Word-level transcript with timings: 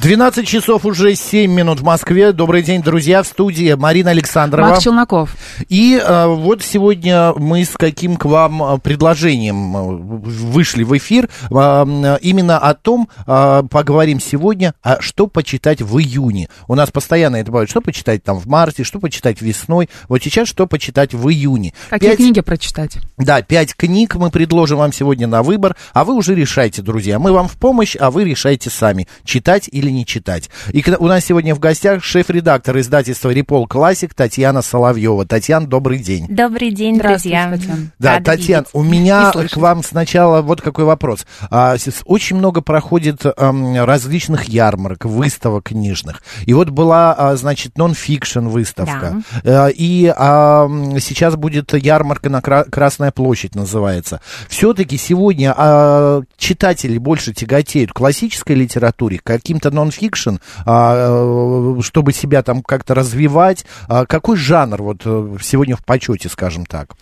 12 0.00 0.46
часов 0.46 0.84
уже 0.84 1.16
7 1.16 1.50
минут 1.50 1.80
в 1.80 1.84
Москве. 1.84 2.32
Добрый 2.32 2.62
день, 2.62 2.82
друзья, 2.82 3.24
в 3.24 3.26
студии 3.26 3.72
Марина 3.72 4.12
Александрова. 4.12 4.68
Макс 4.68 4.84
Челноков. 4.84 5.36
И 5.68 6.00
э, 6.00 6.26
вот 6.26 6.62
сегодня 6.62 7.32
мы 7.34 7.64
с 7.64 7.70
каким 7.70 8.16
к 8.16 8.24
вам 8.24 8.62
э, 8.62 8.78
предложением 8.78 9.76
э, 9.76 9.96
вышли 10.28 10.84
в 10.84 10.96
эфир. 10.96 11.28
Э, 11.50 12.16
именно 12.22 12.58
о 12.58 12.74
том 12.74 13.08
э, 13.26 13.62
поговорим 13.68 14.20
сегодня, 14.20 14.72
а 14.84 15.00
что 15.00 15.26
почитать 15.26 15.82
в 15.82 15.98
июне. 15.98 16.48
У 16.68 16.76
нас 16.76 16.92
постоянно 16.92 17.34
это 17.34 17.50
бывает, 17.50 17.68
что 17.68 17.80
почитать 17.80 18.22
там 18.22 18.38
в 18.38 18.46
марте, 18.46 18.84
что 18.84 19.00
почитать 19.00 19.42
весной. 19.42 19.88
Вот 20.08 20.22
сейчас 20.22 20.46
что 20.46 20.68
почитать 20.68 21.12
в 21.12 21.28
июне. 21.28 21.74
Какие 21.90 22.10
Пять- 22.10 22.18
книги 22.18 22.40
прочитать? 22.40 22.98
Да, 23.16 23.42
пять 23.42 23.74
книг 23.74 24.14
мы 24.14 24.30
предложим 24.30 24.76
вам 24.76 24.92
сегодня 24.92 25.26
на 25.26 25.42
выбор, 25.42 25.74
а 25.92 26.04
вы 26.04 26.14
уже 26.14 26.36
решайте, 26.36 26.82
друзья. 26.82 27.18
Мы 27.18 27.32
вам 27.32 27.48
в 27.48 27.56
помощь, 27.56 27.96
а 27.98 28.12
вы 28.12 28.22
решайте 28.22 28.70
сами, 28.70 29.08
читать 29.24 29.68
или 29.72 29.87
не 29.90 30.06
читать. 30.06 30.50
И 30.72 30.84
у 30.98 31.06
нас 31.06 31.24
сегодня 31.24 31.54
в 31.54 31.58
гостях 31.58 32.02
шеф-редактор 32.04 32.78
издательства 32.78 33.30
«Репол 33.30 33.66
Классик» 33.66 34.14
Татьяна 34.14 34.62
Соловьева. 34.62 35.26
Татьяна, 35.26 35.66
добрый 35.66 35.98
день. 35.98 36.26
Добрый 36.28 36.70
день, 36.70 36.96
Здравствуйте, 36.96 37.38
друзья. 37.38 37.50
Татьяна. 37.58 37.90
Да, 37.98 38.12
Рада 38.14 38.24
Татьяна, 38.24 38.60
видеть 38.62 38.70
у 38.74 38.82
меня 38.82 39.32
к 39.32 39.56
вам 39.56 39.82
сначала 39.82 40.42
вот 40.42 40.60
какой 40.60 40.84
вопрос. 40.84 41.26
А, 41.50 41.76
очень 42.04 42.36
много 42.36 42.60
проходит 42.60 43.22
ам, 43.36 43.84
различных 43.84 44.44
ярмарок, 44.44 45.04
выставок 45.04 45.64
книжных. 45.64 46.22
И 46.46 46.52
вот 46.54 46.70
была, 46.70 47.14
а, 47.14 47.36
значит, 47.36 47.76
нон-фикшн 47.78 48.46
выставка. 48.48 49.22
Э, 49.44 49.70
И 49.72 50.12
ам, 50.16 50.98
сейчас 51.00 51.36
будет 51.36 51.72
ярмарка 51.74 52.30
на 52.30 52.40
Кра- 52.40 52.64
Красная 52.64 53.10
площадь 53.10 53.54
называется. 53.54 54.20
Все-таки 54.48 54.96
сегодня 54.96 55.54
а, 55.56 56.22
читатели 56.36 56.98
больше 56.98 57.32
тяготеют 57.32 57.92
к 57.92 57.96
классической 57.96 58.56
литературе, 58.56 59.18
к 59.18 59.24
каким-то 59.24 59.70
нон-фикшн, 59.78 60.36
а, 60.66 61.76
э, 61.78 61.80
чтобы 61.82 62.12
себя 62.12 62.42
там 62.42 62.62
как-то 62.62 62.94
развивать. 62.94 63.64
А 63.88 64.06
Какой 64.06 64.36
жанр 64.36 64.82
вот 64.82 65.02
э, 65.04 65.36
сегодня 65.42 65.76
в 65.76 65.84
почете, 65.84 66.28
скажем 66.28 66.66
так? 66.66 66.96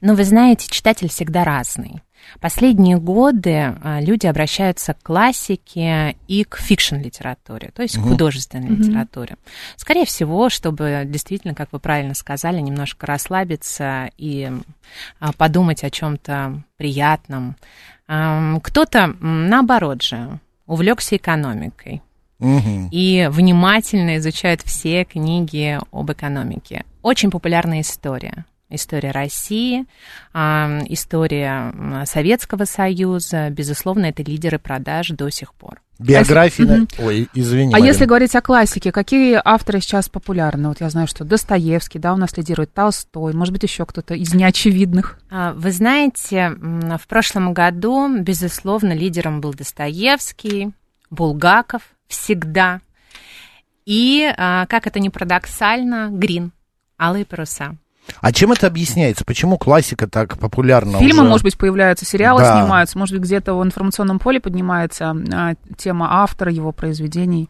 Ну, 0.00 0.14
вы 0.14 0.24
знаете, 0.24 0.68
читатель 0.70 1.08
всегда 1.08 1.44
разный. 1.44 2.02
Последние 2.40 2.98
годы 2.98 3.74
а, 3.82 4.00
люди 4.00 4.26
обращаются 4.26 4.94
к 4.94 5.02
классике 5.02 6.16
и 6.28 6.44
к 6.44 6.58
фикшн-литературе, 6.58 7.70
то 7.74 7.82
есть 7.82 7.96
к 7.96 8.02
художественной 8.02 8.68
литературе. 8.68 9.36
Скорее 9.76 10.04
всего, 10.04 10.48
чтобы 10.48 11.02
действительно, 11.06 11.54
как 11.54 11.72
вы 11.72 11.80
правильно 11.80 12.14
сказали, 12.14 12.60
немножко 12.60 13.06
расслабиться 13.06 14.10
и 14.16 14.52
подумать 15.38 15.82
о 15.82 15.90
чем-то 15.90 16.62
приятном. 16.76 17.56
Кто-то, 18.06 19.14
наоборот 19.20 20.02
же, 20.02 20.38
увлекся 20.66 21.16
экономикой. 21.16 22.02
Мгм. 22.40 22.88
и 22.90 23.28
внимательно 23.30 24.16
изучают 24.18 24.62
все 24.62 25.04
книги 25.04 25.78
об 25.92 26.10
экономике. 26.10 26.84
Очень 27.02 27.30
популярная 27.30 27.80
история. 27.82 28.44
История 28.72 29.10
России, 29.10 29.84
а, 30.32 30.78
история 30.88 31.74
Советского 32.06 32.66
Союза. 32.66 33.50
Безусловно, 33.50 34.06
это 34.06 34.22
лидеры 34.22 34.60
продаж 34.60 35.08
до 35.08 35.28
сих 35.30 35.54
пор. 35.54 35.80
Биографии... 35.98 36.62
Мгм. 36.62 36.88
на- 36.98 37.04
Ой, 37.04 37.28
извини, 37.34 37.70
А 37.70 37.78
Марина. 37.78 37.86
если 37.88 38.04
говорить 38.06 38.34
о 38.36 38.40
классике, 38.40 38.92
какие 38.92 39.40
авторы 39.44 39.80
сейчас 39.80 40.08
популярны? 40.08 40.68
Вот 40.68 40.80
я 40.80 40.88
знаю, 40.88 41.08
что 41.08 41.24
Достоевский, 41.24 41.98
да, 41.98 42.14
у 42.14 42.16
нас 42.16 42.36
лидирует 42.38 42.72
Толстой, 42.72 43.34
может 43.34 43.52
быть, 43.52 43.64
еще 43.64 43.84
кто-то 43.84 44.14
из 44.14 44.32
неочевидных. 44.34 45.18
А, 45.30 45.52
Вы 45.54 45.72
знаете, 45.72 46.50
в 46.60 47.06
прошлом 47.08 47.52
году, 47.52 48.08
безусловно, 48.20 48.92
лидером 48.92 49.40
был 49.40 49.52
Достоевский, 49.52 50.70
Булгаков 51.10 51.82
всегда. 52.10 52.80
И, 53.86 54.30
а, 54.36 54.66
как 54.66 54.86
это 54.86 55.00
ни 55.00 55.08
парадоксально, 55.08 56.08
Грин, 56.10 56.52
Алые 57.00 57.24
паруса. 57.24 57.76
А 58.20 58.32
чем 58.32 58.50
это 58.50 58.66
объясняется? 58.66 59.24
Почему 59.24 59.56
классика 59.56 60.08
так 60.08 60.36
популярна 60.38 60.98
Фильмы, 60.98 61.22
уже? 61.22 61.28
может 61.30 61.44
быть, 61.44 61.56
появляются, 61.56 62.04
сериалы 62.04 62.40
Да. 62.40 62.60
снимаются, 62.60 62.98
может 62.98 63.14
быть, 63.14 63.24
где-то 63.24 63.54
в 63.54 63.62
информационном 63.62 64.18
поле 64.18 64.40
поднимается 64.40 65.14
а, 65.32 65.54
тема 65.76 66.08
автора, 66.22 66.50
его 66.50 66.72
произведений. 66.72 67.48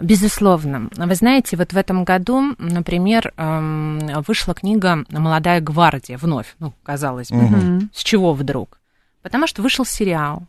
Безусловно. 0.00 0.88
Вы 0.96 1.14
знаете, 1.14 1.56
вот 1.56 1.72
в 1.72 1.76
этом 1.76 2.04
году, 2.04 2.54
например, 2.58 3.32
эм, 3.36 4.00
вышла 4.26 4.54
книга 4.54 5.04
«Молодая 5.10 5.60
гвардия» 5.60 6.16
вновь, 6.18 6.54
ну, 6.58 6.72
казалось 6.82 7.28
бы. 7.30 7.36
Мгм. 7.36 7.90
С 7.94 8.02
чего 8.02 8.32
вдруг? 8.32 8.78
Потому 9.22 9.46
что 9.46 9.60
вышел 9.60 9.84
сериал. 9.84 10.44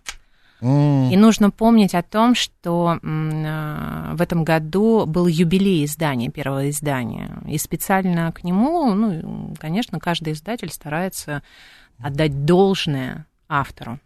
И 0.62 1.18
нужно 1.18 1.50
помнить 1.50 1.96
о 1.96 2.04
том, 2.04 2.36
что 2.36 3.00
э, 3.02 4.14
в 4.14 4.22
этом 4.22 4.44
году 4.44 5.08
был 5.08 5.26
юбилей 5.26 5.86
издания, 5.86 6.30
первого 6.30 6.70
издания. 6.70 7.42
И 7.48 7.58
специально 7.58 8.32
к 8.32 8.44
нему, 8.44 8.94
ну, 8.94 9.56
конечно, 9.60 10.00
каждый 10.00 10.34
издатель 10.34 10.72
старается 10.72 11.42
отдать 11.98 12.46
должное 12.46 13.26
автору. 13.50 14.00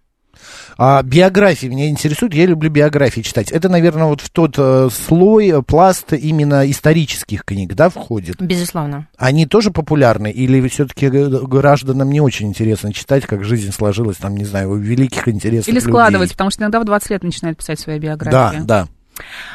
А 0.78 1.02
биографии 1.04 1.68
меня 1.68 1.90
интересуют. 1.90 2.34
Я 2.34 2.46
люблю 2.46 2.70
биографии 2.70 3.22
читать. 3.22 3.52
Это, 3.52 3.70
наверное, 3.70 4.06
вот 4.06 4.22
в 4.22 4.30
тот 4.30 4.56
э, 4.58 4.90
слой, 4.92 5.50
э, 5.50 5.62
пласт 5.62 6.14
именно 6.14 6.70
исторических 6.70 7.44
книг, 7.46 7.74
да, 7.76 7.90
входит? 7.90 8.42
Безусловно. 8.42 9.08
Они 9.18 9.46
тоже 9.46 9.72
популярны? 9.72 10.32
Или 10.32 10.68
все-таки 10.68 11.10
гражданам 11.10 12.10
не 12.10 12.22
очень 12.22 12.48
интересно 12.48 12.94
читать, 12.94 13.26
как 13.26 13.44
жизнь 13.44 13.72
сложилась, 13.72 14.18
там, 14.18 14.36
не 14.36 14.46
знаю, 14.46 14.72
у 14.72 14.76
великих 14.76 15.28
интересных 15.28 15.68
Или 15.70 15.76
людей? 15.76 15.90
складывать, 15.90 16.32
потому 16.32 16.50
что 16.50 16.62
иногда 16.64 16.80
в 16.80 16.86
20 16.86 17.10
лет 17.10 17.24
начинают 17.24 17.58
писать 17.58 17.80
свои 17.80 18.00
Да, 18.00 18.02
биографии. 18.08 18.60
да. 18.66 18.88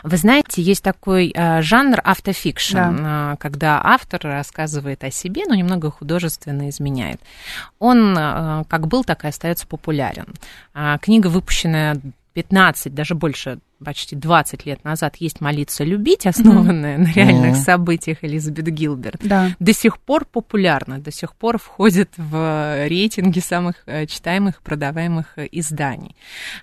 Вы 0.03 0.17
знаете, 0.17 0.63
есть 0.63 0.83
такой 0.83 1.33
э, 1.35 1.63
жанр 1.63 2.01
автофикшн, 2.03 2.75
Да. 2.77 3.33
э, 3.33 3.37
когда 3.39 3.81
автор 3.83 4.21
рассказывает 4.23 5.05
о 5.05 5.11
себе, 5.11 5.43
но 5.47 5.55
немного 5.55 5.91
художественно 5.91 6.69
изменяет. 6.69 7.21
Он 7.79 8.17
э, 8.17 8.65
как 8.69 8.87
был, 8.89 9.05
так 9.05 9.25
и 9.25 9.29
остается 9.29 9.67
популярен. 9.67 10.27
А, 10.75 10.99
книга, 10.99 11.29
выпущенная 11.29 12.01
15, 12.33 12.95
даже 12.95 13.15
больше, 13.15 13.59
почти 13.85 14.15
20 14.15 14.67
лет 14.67 14.85
назад, 14.85 15.17
есть 15.17 15.41
«Молиться, 15.41 15.85
любить», 15.85 16.27
основанная 16.27 16.99
на 16.99 17.07
реальных 17.13 17.53
Мгм. 17.53 17.61
событиях 17.61 18.19
Элизабет 18.23 18.67
Гилберт. 18.67 19.21
Да. 19.23 19.51
До 19.59 19.73
сих 19.73 19.99
пор 19.99 20.25
популярна, 20.25 20.99
до 20.99 21.11
сих 21.11 21.35
пор 21.35 21.59
входит 21.59 22.11
в 22.17 22.87
рейтинги 22.89 23.41
самых 23.41 23.77
э, 23.87 24.07
читаемых, 24.07 24.63
продаваемых 24.63 25.37
э, 25.37 25.49
изданий. 25.51 26.15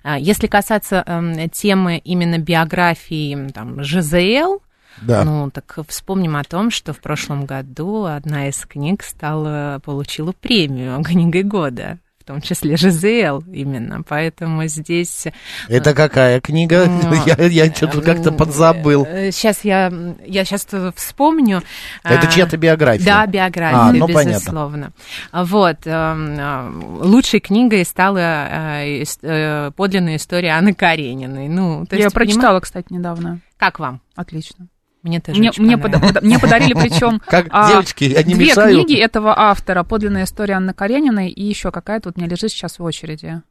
А, 0.02 0.18
Если 0.18 0.46
касаться 0.46 1.02
эм, 1.06 1.48
темы 1.50 1.98
именно 1.98 2.38
биографии 2.38 3.48
там, 3.52 3.82
ЖЗЛ, 3.82 4.60
Да. 5.02 5.24
ну 5.24 5.50
так 5.50 5.78
вспомним 5.88 6.36
о 6.36 6.44
том, 6.44 6.70
что 6.70 6.92
в 6.92 7.00
прошлом 7.00 7.44
году 7.46 8.04
одна 8.04 8.48
из 8.48 8.56
книг 8.64 9.02
стала, 9.02 9.80
получила 9.84 10.32
премию 10.32 11.02
книгой 11.04 11.42
года. 11.42 11.98
В 12.28 12.30
том 12.30 12.42
числе 12.42 12.76
ЖЗЛ 12.76 13.42
именно, 13.50 14.02
поэтому 14.06 14.66
здесь... 14.66 15.28
Это 15.66 15.94
какая 15.94 16.42
книга? 16.42 16.86
Я 17.26 17.46
я 17.46 17.74
что-то 17.74 18.02
как-то 18.02 18.32
подзабыл. 18.32 19.06
Сейчас 19.32 19.64
я, 19.64 19.90
я 20.26 20.44
сейчас 20.44 20.66
вспомню. 20.94 21.62
Это 22.04 22.26
А, 22.28 22.30
чья-то 22.30 22.58
биография? 22.58 23.06
Да, 23.06 23.26
биография, 23.26 23.78
А, 23.78 23.92
ну, 23.94 24.06
понятно. 24.08 24.30
безусловно. 24.32 24.92
Вот. 25.32 25.78
эм, 25.86 26.36
э, 26.38 27.06
Лучшей 27.06 27.40
книгой 27.40 27.86
стала 27.86 28.18
э, 28.18 29.04
э, 29.22 29.70
подлинная 29.74 30.16
история 30.16 30.50
Анны 30.50 30.74
Карениной. 30.74 31.48
Ну, 31.48 31.86
то 31.86 31.96
Я 31.96 32.04
есть, 32.04 32.14
прочитала, 32.14 32.60
кстати, 32.60 32.92
недавно. 32.92 33.22
понимаете, 33.22 33.42
Как 33.56 33.78
вам? 33.78 34.02
Отлично. 34.16 34.68
Мне 35.02 35.20
тоже 35.20 35.38
Мне, 35.38 35.52
мне, 35.56 35.78
пода- 35.78 36.20
мне 36.20 36.38
подарили, 36.40 36.74
причем 36.74 37.20
Как, 37.26 37.46
а, 37.50 37.68
девочки, 37.70 38.04
я 38.04 38.22
не 38.22 38.34
две 38.34 38.46
мешаю? 38.46 38.74
книги 38.74 38.96
этого 38.96 39.38
автора. 39.38 39.84
Подлинная 39.84 40.24
история 40.24 40.54
Анны 40.54 40.74
Карениной 40.74 41.30
и 41.30 41.44
еще 41.44 41.70
какая-то 41.70 42.08
вот 42.08 42.16
у 42.16 42.20
меня 42.20 42.28
лежит 42.30 42.50
сейчас 42.50 42.78
в 42.78 42.82
очереди. 42.84 43.42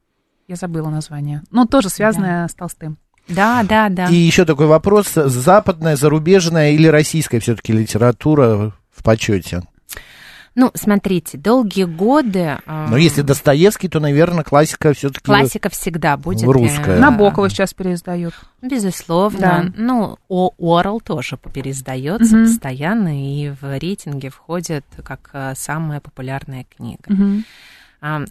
Я 0.46 0.56
забыла 0.56 0.88
название. 0.90 1.42
Но 1.50 1.66
тоже 1.66 1.88
связанная 1.88 2.48
с 2.48 2.54
Толстым. 2.54 2.98
Да, 3.28 3.62
да, 3.62 3.88
да. 3.90 4.06
И 4.06 4.14
еще 4.14 4.44
такой 4.44 4.66
вопрос. 4.66 5.12
Западная, 5.14 5.96
зарубежная 5.96 6.70
или 6.72 6.86
российская 6.86 7.40
все-таки 7.40 7.72
литература 7.72 8.72
в 8.90 9.02
почете? 9.02 9.62
Ну, 10.60 10.72
смотрите, 10.74 11.38
долгие 11.38 11.84
годы... 11.84 12.58
Но 12.66 12.96
если 12.96 13.22
Достоевский, 13.22 13.88
то, 13.88 14.00
наверное, 14.00 14.42
классика 14.42 14.92
все-таки... 14.92 15.24
Классика 15.26 15.68
всегда 15.70 16.16
будет. 16.16 16.42
э, 16.42 16.50
Русская. 16.50 16.98
Набокова 16.98 17.48
сейчас 17.48 17.74
переиздают. 17.74 18.34
Безусловно. 18.60 19.38
Да. 19.38 19.72
Ну, 19.76 20.18
О- 20.28 20.50
Орел 20.58 21.00
тоже 21.00 21.36
переиздается 21.36 22.36
Мгм. 22.36 22.46
постоянно 22.46 23.24
и 23.24 23.50
в 23.50 23.78
рейтинге 23.78 24.30
входит 24.30 24.84
как 25.04 25.30
э, 25.32 25.52
самая 25.54 26.00
популярная 26.00 26.66
книга. 26.76 27.04
А, 28.00 28.24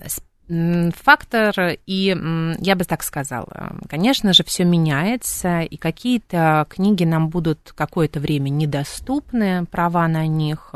м, 0.50 0.92
Фактор, 1.02 1.54
и 1.86 2.18
я 2.60 2.76
бы 2.76 2.84
так 2.84 3.04
сказала, 3.04 3.78
конечно 3.90 4.34
же, 4.34 4.44
все 4.44 4.66
меняется, 4.66 5.62
и 5.62 5.78
какие-то 5.78 6.66
книги 6.70 7.06
нам 7.06 7.30
будут 7.30 7.72
какое-то 7.74 8.20
время 8.20 8.50
недоступны, 8.50 9.66
права 9.66 10.10
на 10.10 10.28
них. 10.28 10.74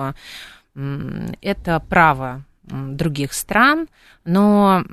Это 0.75 1.79
право 1.89 2.44
других 2.63 3.33
стран, 3.33 3.88
но 4.23 4.83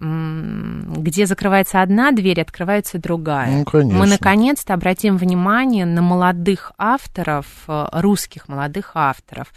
где 0.96 1.26
закрывается 1.26 1.82
одна 1.82 2.12
дверь, 2.12 2.40
открывается 2.40 2.98
другая. 2.98 3.58
Ну, 3.58 3.64
конечно. 3.64 3.98
Мы 3.98 4.06
наконец-то 4.06 4.74
обратим 4.74 5.16
внимание 5.16 5.84
на 5.84 6.00
молодых 6.00 6.72
авторов, 6.78 7.46
э, 7.68 7.86
русских 7.92 8.48
молодых 8.48 8.92
авторов. 8.94 9.52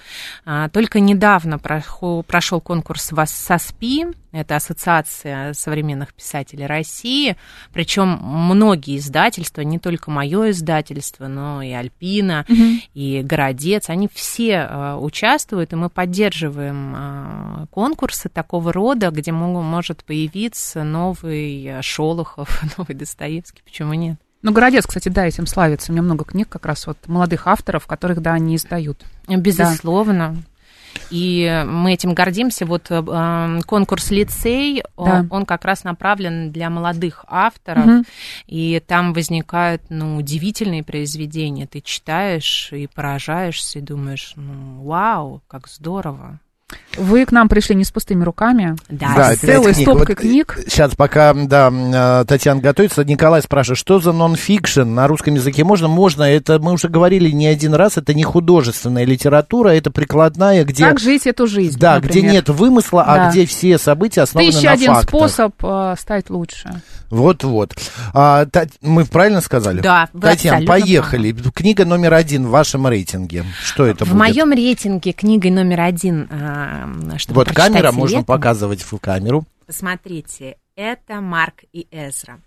А, 0.45 0.69
Только 0.69 0.99
недавно 0.99 1.57
прошел 1.57 2.61
конкурс 2.61 3.11
в 3.11 3.25
САСПИ, 3.25 4.07
это 4.31 4.55
Ассоциация 4.55 5.53
современных 5.53 6.13
писателей 6.13 6.65
России, 6.65 7.35
причем 7.73 8.19
многие 8.21 8.97
издательства, 8.97 9.61
не 9.61 9.79
только 9.79 10.11
мое 10.11 10.51
издательство, 10.51 11.27
но 11.27 11.61
и 11.61 11.71
Альпина, 11.71 12.45
и 12.93 13.21
Городец, 13.23 13.89
они 13.89 14.09
все 14.13 14.67
э, 14.69 14.95
участвуют, 14.95 15.73
и 15.73 15.75
мы 15.75 15.89
поддерживаем 15.89 16.95
э, 16.95 17.65
конкурсы 17.71 18.29
такого 18.29 18.71
рода, 18.71 19.09
где 19.11 19.31
мо- 19.31 19.61
может 19.61 20.03
появиться 20.03 20.83
новый 20.83 21.65
э, 21.65 21.81
Шолохов, 21.81 22.61
новый 22.77 22.95
Достоевский, 22.95 23.61
почему 23.63 23.93
нет? 23.93 24.17
Ну, 24.43 24.51
Городец, 24.53 24.87
кстати, 24.87 25.07
да, 25.09 25.27
этим 25.27 25.45
славится. 25.45 25.91
У 25.91 25.93
меня 25.93 26.01
много 26.01 26.25
книг 26.25 26.49
как 26.49 26.65
раз 26.65 26.87
вот 26.87 26.97
молодых 27.05 27.45
авторов, 27.45 27.85
которых, 27.85 28.21
да, 28.21 28.33
они 28.33 28.55
издают. 28.55 29.03
Безусловно. 29.27 30.37
И 31.09 31.63
мы 31.67 31.93
этим 31.93 32.13
гордимся. 32.13 32.65
Вот 32.65 32.89
э, 32.89 33.03
э, 33.05 33.61
конкурс 33.65 34.11
лицей, 34.11 34.83
Да. 34.97 35.25
он 35.29 35.45
как 35.45 35.65
раз 35.65 35.83
направлен 35.83 36.51
для 36.51 36.69
молодых 36.69 37.25
авторов, 37.27 37.85
Мгм. 37.85 38.05
и 38.47 38.81
там 38.85 39.13
возникают 39.13 39.81
ну, 39.89 40.17
удивительные 40.17 40.83
произведения. 40.83 41.67
Ты 41.67 41.81
читаешь 41.81 42.69
и 42.71 42.87
поражаешься, 42.87 43.79
и 43.79 43.81
думаешь, 43.81 44.33
ну, 44.35 44.83
вау, 44.83 45.41
как 45.47 45.67
здорово. 45.67 46.39
Вы 46.97 47.25
к 47.25 47.31
нам 47.31 47.47
пришли 47.47 47.73
не 47.75 47.85
с 47.85 47.91
пустыми 47.91 48.23
руками. 48.23 48.75
Да, 48.89 49.13
Да, 49.15 49.35
с 49.35 49.39
целой 49.39 49.73
стопкой 49.73 50.15
книг. 50.15 50.57
Сейчас, 50.67 50.93
пока, 50.95 51.33
да, 51.33 51.71
э, 51.71 52.25
Татьяна 52.27 52.59
готовится, 52.61 53.05
Николай 53.05 53.41
спрашивает, 53.41 53.77
что 53.79 53.99
за 54.01 54.11
нон-фикшн 54.11 54.81
на 54.83 55.07
русском 55.07 55.35
языке 55.35 55.63
можно? 55.63 55.87
Можно, 55.87 56.23
это 56.23 56.59
мы 56.59 56.73
уже 56.73 56.89
говорили 56.89 57.29
не 57.31 57.47
один 57.47 57.73
раз, 57.73 57.97
это 57.97 58.13
не 58.13 58.23
художественная 58.23 59.05
литература, 59.05 59.69
это 59.69 59.89
прикладная, 59.89 60.65
где... 60.65 60.83
Как 60.85 60.99
жить 60.99 61.25
эту 61.27 61.47
жизнь, 61.47 61.79
Да, 61.79 61.99
где 61.99 62.07
например. 62.07 62.33
нет 62.33 62.49
вымысла, 62.49 63.03
Да. 63.05 63.27
а 63.27 63.31
где 63.31 63.45
все 63.45 63.77
события 63.77 64.21
основаны 64.21 64.51
Тысяча 64.51 64.65
на 64.67 64.71
один 64.73 64.87
фактах. 64.93 65.09
способ 65.09 65.53
э, 65.63 65.95
стать 65.97 66.29
лучше. 66.29 66.81
Вот-вот. 67.09 67.73
А, 68.13 68.45
Та- 68.45 68.65
мы 68.81 69.05
правильно 69.05 69.41
сказали? 69.41 69.81
Да, 69.81 70.09
вы 70.13 70.21
Татьяна, 70.21 70.65
поехали. 70.65 71.35
Книга 71.53 71.85
номер 71.85 72.13
один 72.13 72.47
в 72.47 72.49
вашем 72.49 72.87
рейтинге. 72.87 73.43
Что 73.63 73.85
это 73.85 74.05
В 74.05 74.09
будет? 74.09 74.19
моем 74.19 74.51
рейтинге 74.51 75.11
книгой 75.11 75.51
номер 75.51 75.81
один, 75.81 76.27
а, 76.31 76.60
чтобы 77.17 77.39
Вот 77.39 77.51
камера, 77.51 77.91
можно 77.91 78.17
летом, 78.17 78.25
показывать 78.25 78.81
в 78.81 78.97
камеру. 78.99 79.45
Посмотрите, 79.65 80.57
это 80.75 81.21
Марк 81.21 81.63
и 81.73 81.87
Эзра. 81.91 82.39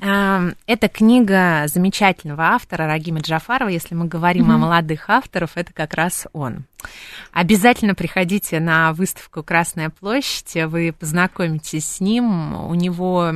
Эм, 0.00 0.54
Это 0.66 0.88
книга 0.88 1.64
замечательного 1.66 2.44
автора 2.44 2.86
Рагима 2.86 3.20
Джафарова. 3.20 3.68
Если 3.68 3.94
мы 3.94 4.06
говорим 4.06 4.50
о 4.50 4.58
молодых 4.58 5.08
авторах, 5.10 5.50
это 5.54 5.72
как 5.72 5.94
раз 5.94 6.26
он. 6.32 6.64
Обязательно 7.32 7.94
приходите 7.94 8.60
на 8.60 8.92
выставку 8.92 9.42
«Красная 9.42 9.90
площадь», 9.90 10.56
вы 10.66 10.94
познакомитесь 10.98 11.86
с 11.86 12.00
ним. 12.00 12.54
У 12.68 12.74
него 12.74 13.30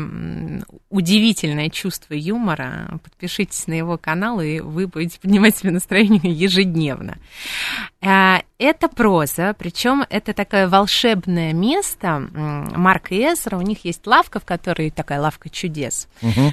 удивительное 0.89 1.69
чувство 1.69 2.15
юмора. 2.15 2.99
Подпишитесь 3.03 3.67
на 3.67 3.75
его 3.75 3.99
канал, 3.99 4.41
и 4.41 4.61
вы 4.61 4.87
будете 4.87 5.21
поднимать 5.21 5.57
себе 5.57 5.71
настроение 5.71 6.33
ежедневно. 6.33 7.19
Э, 8.01 8.39
Это 8.59 8.89
проза, 8.89 9.55
причем 9.59 10.05
это 10.11 10.35
такое 10.35 10.69
волшебное 10.69 11.55
место. 11.55 12.09
М, 12.09 12.71
Марк 12.77 13.11
и 13.11 13.17
Эзра, 13.17 13.57
у 13.57 13.63
них 13.63 13.87
есть 13.87 14.07
лавка, 14.07 14.39
в 14.39 14.45
которой 14.45 14.91
такая 14.91 15.19
лавка 15.19 15.49
чудес, 15.49 16.09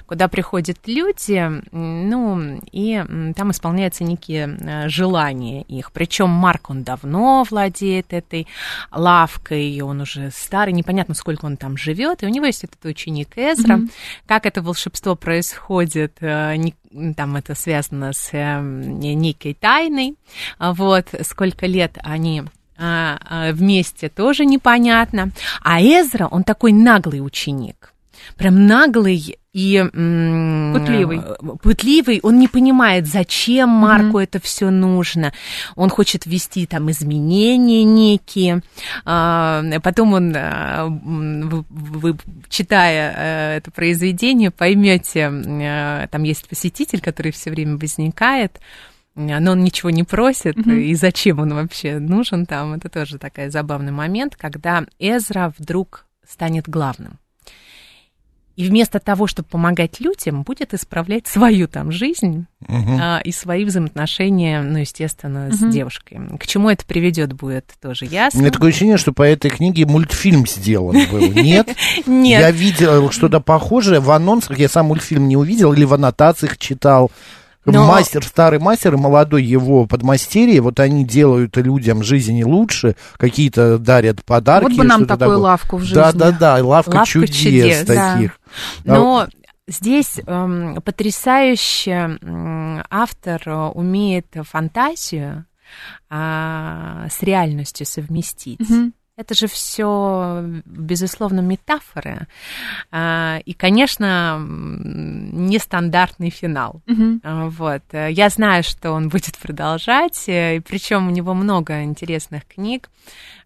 куда 0.06 0.30
приходят 0.30 0.78
люди, 0.86 1.44
ну, 1.74 2.62
и 2.72 3.04
там 3.36 3.52
исполняются 3.52 4.06
некие 4.06 4.48
э, 4.58 4.88
желания 4.88 5.64
их. 5.64 5.92
Причем 5.92 6.30
Марк, 6.30 6.70
он 6.70 6.84
давно 6.88 7.46
владеет 7.50 8.14
этой 8.14 8.48
лавкой, 8.92 9.70
и 9.70 9.82
он 9.82 10.02
уже 10.02 10.32
старый, 10.32 10.74
непонятно, 10.74 11.16
сколько 11.16 11.46
он 11.46 11.58
там 11.58 11.76
живет, 11.76 12.24
и 12.24 12.26
у 12.26 12.30
него 12.30 12.46
есть 12.46 12.64
этот 12.64 12.84
ученик 12.86 13.38
Эзра. 13.38 13.82
Как 14.26 14.46
это 14.46 14.62
волшебство 14.62 15.16
происходит, 15.16 16.18
э, 16.22 16.56
там 17.16 17.36
это 17.36 17.56
связано 17.56 18.14
с 18.14 18.30
э, 18.32 18.62
некой 18.62 19.54
тайной, 19.54 20.16
вот, 20.60 21.08
сколько 21.24 21.66
лет 21.66 21.98
они 22.04 22.44
а, 22.80 23.18
а, 23.26 23.52
вместе, 23.52 24.08
тоже 24.08 24.46
непонятно. 24.46 25.32
А 25.62 25.82
Эзра, 25.82 26.28
он 26.28 26.44
такой 26.44 26.72
наглый 26.72 27.26
ученик. 27.26 27.94
Прям 28.36 28.66
наглый 28.66 29.38
и 29.54 29.78
м, 29.78 30.74
Пытливый. 30.76 31.22
пытливый, 31.64 32.20
он 32.22 32.38
не 32.38 32.48
понимает, 32.48 33.08
зачем 33.08 33.70
Марку 33.70 34.20
это 34.20 34.40
все 34.40 34.70
нужно. 34.70 35.34
Он 35.76 35.90
хочет 35.90 36.28
ввести 36.28 36.68
там 36.68 36.92
изменения 36.92 37.84
некие. 37.84 38.62
А, 39.04 39.64
Потом 39.82 40.14
он, 40.14 40.34
а, 40.36 40.86
вы, 40.88 41.66
вы, 41.70 42.18
читая 42.50 43.14
э, 43.18 43.58
это 43.58 43.72
произведение, 43.72 44.52
поймете, 44.52 45.32
э, 45.32 46.08
там 46.12 46.24
есть 46.24 46.48
посетитель, 46.48 47.02
который 47.02 47.32
все 47.32 47.50
время 47.50 47.78
возникает 47.78 48.60
но 49.16 49.54
он 49.54 49.64
ничего 49.64 49.90
не 49.90 50.04
просит, 50.04 50.58
и 50.68 50.94
зачем 50.94 51.40
он 51.40 51.52
вообще 51.56 51.98
нужен 51.98 52.46
там, 52.46 52.74
это 52.74 52.88
тоже 52.88 53.18
такой 53.18 53.50
забавный 53.50 53.92
момент, 53.92 54.36
когда 54.36 54.86
Эзра 55.00 55.52
вдруг 55.58 56.06
станет 56.24 56.70
главным. 56.70 57.18
И 58.58 58.68
вместо 58.68 59.00
того, 59.00 59.28
чтобы 59.28 59.48
помогать 59.48 60.00
людям, 60.00 60.42
будет 60.42 60.74
исправлять 60.74 61.28
свою 61.28 61.68
там 61.68 61.92
жизнь 61.92 62.48
а, 62.68 63.22
и 63.24 63.32
свои 63.32 63.64
взаимоотношения, 63.64 64.64
ну, 64.64 64.80
естественно, 64.80 65.52
с 65.52 65.60
девушкой. 65.60 66.20
К 66.40 66.48
чему 66.48 66.72
это 66.72 66.84
приведет, 66.84 67.34
будет 67.34 67.72
тоже 67.80 68.06
У 68.06 68.10
ясно. 68.10 68.40
меня 68.40 68.50
такое 68.50 68.70
ощущение, 68.70 68.98
что 68.98 69.14
по 69.14 69.22
этой 69.22 69.52
книге 69.52 69.86
мультфильм 69.86 70.48
сделан 70.48 70.98
был. 71.12 71.32
Нет? 71.36 71.70
Нет. 72.08 72.42
Я 72.42 72.50
видел 72.50 73.12
что-то 73.12 73.40
похожее 73.42 74.00
в 74.00 74.10
анонсах, 74.10 74.58
я 74.58 74.68
сам 74.68 74.88
мультфильм 74.88 75.28
не 75.28 75.38
увидел, 75.38 75.74
или 75.74 75.84
в 75.84 75.94
аннотациях 75.94 76.58
читал. 76.58 77.12
Но- 77.72 77.86
Мастер, 77.88 78.24
старый 78.24 78.60
мастер 78.60 78.94
и 78.94 78.98
молодой 78.98 79.44
его 79.44 79.86
подмастерье, 79.86 80.62
вот 80.62 80.80
они 80.80 81.04
делают 81.04 81.58
людям 81.58 82.02
жизнь 82.04 82.42
лучше, 82.44 82.96
какие-то 83.18 83.78
дарят 83.78 84.24
подарки. 84.24 84.70
Вот 84.70 84.78
бы 84.78 84.84
нам 84.84 85.02
такую 85.06 85.20
такое. 85.20 85.38
лавку 85.38 85.78
в 85.78 85.82
жизни. 85.82 85.96
Да-да-да, 85.96 86.64
лавка, 86.66 86.90
Лавка 86.96 87.06
чудес, 87.06 87.36
чудес, 87.36 87.84
да. 87.84 88.14
таких. 88.14 88.40
Но 88.86 89.28
здесь 89.68 90.20
эм, 90.26 90.82
потрясающе 90.82 92.18
м, 92.22 92.84
автор 92.90 93.42
э, 93.46 93.54
умеет 93.74 94.28
фантазию 94.44 95.46
а, 96.10 97.08
с 97.10 97.22
реальностью 97.22 97.86
совместить. 97.86 98.60
Мгм. 98.60 98.94
Это 99.18 99.34
же 99.34 99.48
все, 99.48 100.44
безусловно, 100.66 101.40
метафоры. 101.42 102.28
А, 102.92 103.40
И, 103.46 103.54
конечно, 103.54 104.40
нестандартный 104.40 106.30
финал. 106.30 106.82
А, 107.24 107.50
Вот. 107.50 107.82
Я 107.92 108.30
знаю, 108.30 108.64
что 108.64 108.92
он 108.92 109.10
будет 109.10 109.38
продолжать, 109.40 110.30
э, 110.30 110.62
причем 110.62 111.08
у 111.08 111.12
него 111.12 111.34
много 111.34 111.84
интересных 111.84 112.46
книг. 112.48 112.90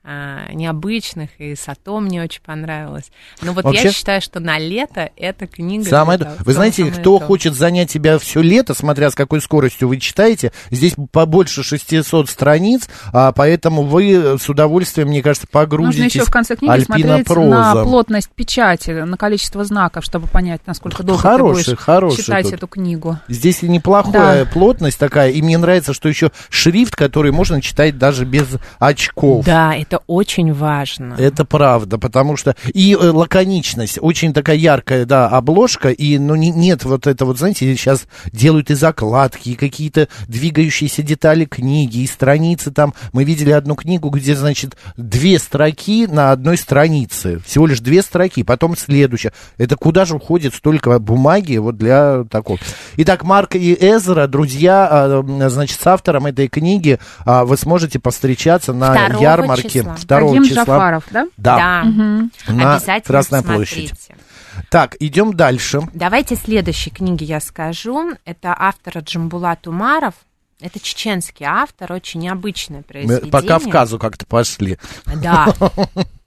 А, 0.03 0.51
необычных, 0.51 1.29
и 1.37 1.55
Сато 1.55 1.99
мне 1.99 2.23
очень 2.23 2.41
понравилось. 2.41 3.11
Но 3.41 3.53
вот 3.53 3.65
Вообще- 3.65 3.83
я 3.89 3.91
считаю, 3.91 4.19
что 4.21 4.39
на 4.39 4.57
лето 4.57 5.11
эта 5.15 5.45
книга... 5.45 5.85
Самое 5.85 6.17
того, 6.17 6.31
Вы 6.39 6.53
знаете, 6.53 6.77
самое 6.83 6.93
кто 6.99 7.19
то. 7.19 7.25
хочет 7.25 7.53
занять 7.53 7.91
тебя 7.91 8.17
все 8.17 8.41
лето, 8.41 8.73
смотря 8.73 9.11
с 9.11 9.15
какой 9.15 9.41
скоростью 9.41 9.87
вы 9.89 9.97
читаете, 9.97 10.51
здесь 10.71 10.95
побольше 11.11 11.61
600 11.63 12.29
страниц, 12.29 12.89
а 13.13 13.31
поэтому 13.31 13.83
вы 13.83 14.37
с 14.39 14.49
удовольствием, 14.49 15.09
мне 15.09 15.21
кажется, 15.21 15.47
Нужно 15.51 15.59
погрузитесь 15.61 16.15
еще 16.15 16.25
в 16.25 16.31
конце 16.31 16.55
книги 16.55 16.79
смотреть 16.83 17.29
на 17.29 17.83
плотность 17.83 18.29
печати, 18.29 18.89
на 18.91 19.17
количество 19.17 19.63
знаков, 19.65 20.03
чтобы 20.03 20.27
понять, 20.27 20.61
насколько 20.65 21.03
долго 21.03 21.21
Хороший, 21.21 21.63
ты 21.65 21.71
будешь 21.71 21.83
хороший 21.83 22.23
читать 22.23 22.45
тут. 22.45 22.53
эту 22.53 22.67
книгу. 22.67 23.19
Здесь 23.27 23.61
и 23.63 23.69
неплохая 23.69 24.45
Да. 24.45 24.51
плотность 24.51 24.97
такая, 24.97 25.29
и 25.29 25.41
мне 25.43 25.57
нравится, 25.57 25.93
что 25.93 26.09
еще 26.09 26.31
шрифт, 26.49 26.95
который 26.95 27.31
можно 27.31 27.61
читать 27.61 27.97
даже 27.99 28.25
без 28.25 28.47
очков. 28.79 29.45
Да, 29.45 29.75
это 29.75 29.90
очень 29.97 30.53
важно. 30.53 31.15
Это 31.17 31.45
правда, 31.45 31.97
потому 31.97 32.37
что 32.37 32.55
и 32.73 32.93
э, 32.93 32.97
лаконичность, 32.97 33.97
очень 34.01 34.33
такая 34.33 34.55
яркая, 34.55 35.05
да, 35.05 35.27
обложка, 35.27 35.89
и 35.89 36.17
ну 36.17 36.35
не- 36.35 36.51
нет 36.51 36.83
вот 36.83 37.07
это 37.07 37.25
вот, 37.25 37.37
знаете, 37.37 37.75
сейчас 37.75 38.05
делают 38.31 38.69
и 38.71 38.75
закладки, 38.75 39.49
и 39.49 39.55
какие-то 39.55 40.07
двигающиеся 40.27 41.03
детали 41.03 41.45
книги, 41.45 41.99
и 41.99 42.07
страницы 42.07 42.71
там. 42.71 42.93
Мы 43.13 43.23
видели 43.23 43.51
одну 43.51 43.75
книгу, 43.75 44.09
где, 44.09 44.35
значит, 44.35 44.77
две 44.97 45.39
строки 45.39 46.07
на 46.07 46.31
одной 46.31 46.57
странице, 46.57 47.39
всего 47.45 47.67
лишь 47.67 47.79
две 47.79 48.01
строки, 48.01 48.43
потом 48.43 48.77
следующая. 48.77 49.33
Это 49.57 49.75
куда 49.75 50.05
же 50.05 50.15
уходит 50.15 50.53
столько 50.53 50.97
бумаги 50.99 51.57
вот 51.57 51.77
для 51.77 52.23
такого? 52.29 52.59
Итак, 52.97 53.23
Марк 53.23 53.55
и 53.55 53.73
Эзра, 53.73 54.27
друзья, 54.27 54.87
а, 54.89 55.49
значит, 55.49 55.79
с 55.79 55.87
автором 55.87 56.25
этой 56.25 56.47
книги 56.47 56.99
а, 57.25 57.45
вы 57.45 57.57
сможете 57.57 57.99
повстречаться 57.99 58.73
на 58.73 59.07
ярмарке 59.19 59.80
числа. 59.83 59.95
2 60.07 60.19
Рагим 60.19 60.43
числа. 60.43 60.63
Джафаров, 60.63 61.03
да? 61.11 61.27
Да, 61.37 61.83
на 61.83 62.29
Обязательно 62.75 63.01
Красной 63.01 63.39
посмотрите. 63.41 63.87
площади. 63.89 64.15
Так, 64.69 64.95
идем 64.99 65.33
дальше. 65.33 65.81
Давайте 65.93 66.35
следующей 66.35 66.89
книги 66.91 67.23
я 67.23 67.39
скажу. 67.39 68.11
Это 68.25 68.55
автора 68.57 68.99
Джамбулат 69.01 69.67
Умаров. 69.67 70.13
Это 70.59 70.79
чеченский 70.79 71.45
автор, 71.45 71.91
очень 71.91 72.19
необычное 72.19 72.79
Мы 72.79 72.83
произведение. 72.83 73.31
по 73.31 73.41
Кавказу 73.41 73.97
как-то 73.97 74.25
пошли. 74.27 74.77
Да. 75.21 75.47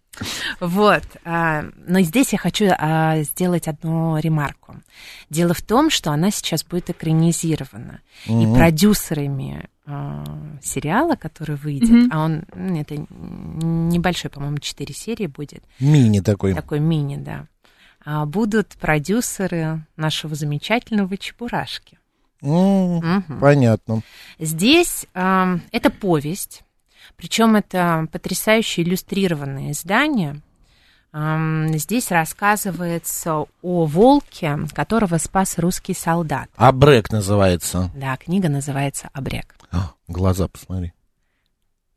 Вот. 0.60 1.02
а, 1.24 1.64
Но 1.86 2.00
здесь 2.00 2.32
я 2.32 2.38
хочу 2.38 2.66
а, 2.76 3.22
сделать 3.22 3.68
одну 3.68 4.18
ремарку. 4.18 4.76
Дело 5.30 5.54
в 5.54 5.62
том, 5.62 5.90
что 5.90 6.10
она 6.10 6.30
сейчас 6.30 6.64
будет 6.64 6.90
экранизирована. 6.90 8.00
И 8.26 8.46
продюсерами 8.54 9.68
а, 9.86 10.24
сериала, 10.62 11.14
который 11.16 11.56
выйдет, 11.56 12.10
а 12.10 12.24
он, 12.24 12.44
м, 12.52 12.74
это 12.74 12.96
небольшой, 12.96 14.30
по-моему, 14.30 14.58
4 14.58 14.94
серии 14.94 15.26
будет, 15.26 15.62
Мини 15.78 16.20
такой. 16.20 16.54
такой 16.54 16.80
мини, 16.80 17.16
да, 17.16 17.46
будут 18.26 18.68
продюсеры 18.80 19.84
нашего 19.96 20.34
замечательного 20.34 21.16
Чебурашки. 21.18 21.98
М, 22.42 22.96
Мгм. 22.96 23.40
Понятно. 23.40 24.02
Здесь 24.38 25.06
ам, 25.14 25.62
это 25.72 25.88
повесть, 25.90 26.63
причем 27.16 27.56
это 27.56 28.06
потрясающе 28.12 28.82
иллюстрированное 28.82 29.72
издание. 29.72 30.40
Здесь 31.78 32.10
рассказывается 32.10 33.44
о 33.62 33.84
волке, 33.86 34.58
которого 34.74 35.18
спас 35.18 35.58
русский 35.58 35.94
солдат. 35.94 36.48
Абрек 36.56 37.12
называется. 37.12 37.90
Да, 37.94 38.16
книга 38.16 38.48
называется 38.48 39.10
«Обрек». 39.12 39.54
А, 39.70 39.92
глаза 40.08 40.48
посмотри. 40.48 40.92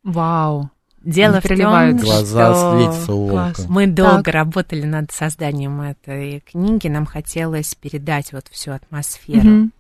Вау. 0.04 0.70
Дело 1.04 1.38
Они 1.38 1.62
в 1.62 1.62
том. 1.62 1.98
Глаза 1.98 2.94
что 3.04 3.14
у 3.16 3.28
волка. 3.28 3.62
Мы 3.68 3.88
долго 3.88 4.24
Так. 4.26 4.34
работали 4.34 4.84
над 4.86 5.12
созданием 5.12 5.82
этой 5.82 6.42
книги, 6.42 6.88
нам 6.88 7.06
хотелось 7.06 7.74
передать 7.76 8.34
вот 8.34 8.48
всю 8.50 8.72
атмосферу. 8.72 9.42
Мгм. 9.48 9.74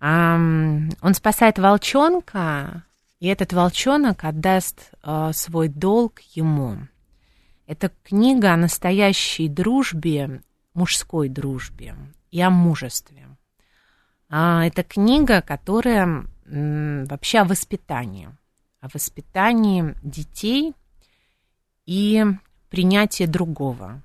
Ам, 0.00 0.90
он 1.00 1.14
спасает 1.14 1.58
волчонка, 1.58 2.84
и 3.20 3.26
этот 3.26 3.52
волчонок 3.52 4.24
отдаст 4.24 4.92
э, 5.02 5.30
свой 5.32 5.68
долг 5.68 6.20
ему. 6.34 6.78
Это 7.66 7.90
книга 8.02 8.52
о 8.52 8.56
настоящей 8.56 9.48
дружбе, 9.48 10.42
мужской 10.74 11.28
дружбе 11.28 11.96
и 12.30 12.40
о 12.40 12.50
мужестве. 12.50 13.26
А, 14.30 14.64
это 14.66 14.82
книга, 14.82 15.42
которая 15.42 16.26
м, 16.46 17.04
вообще 17.06 17.40
о 17.40 17.44
воспитании, 17.44 18.30
о 18.80 18.88
воспитании 18.92 19.94
детей 20.02 20.74
и 21.86 22.24
принятии 22.70 23.24
другого. 23.24 24.02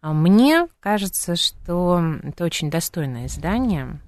А 0.00 0.12
Мне 0.12 0.68
кажется, 0.80 1.36
что 1.36 2.00
это 2.22 2.44
очень 2.44 2.70
достойное 2.70 3.26
издание, 3.26 4.00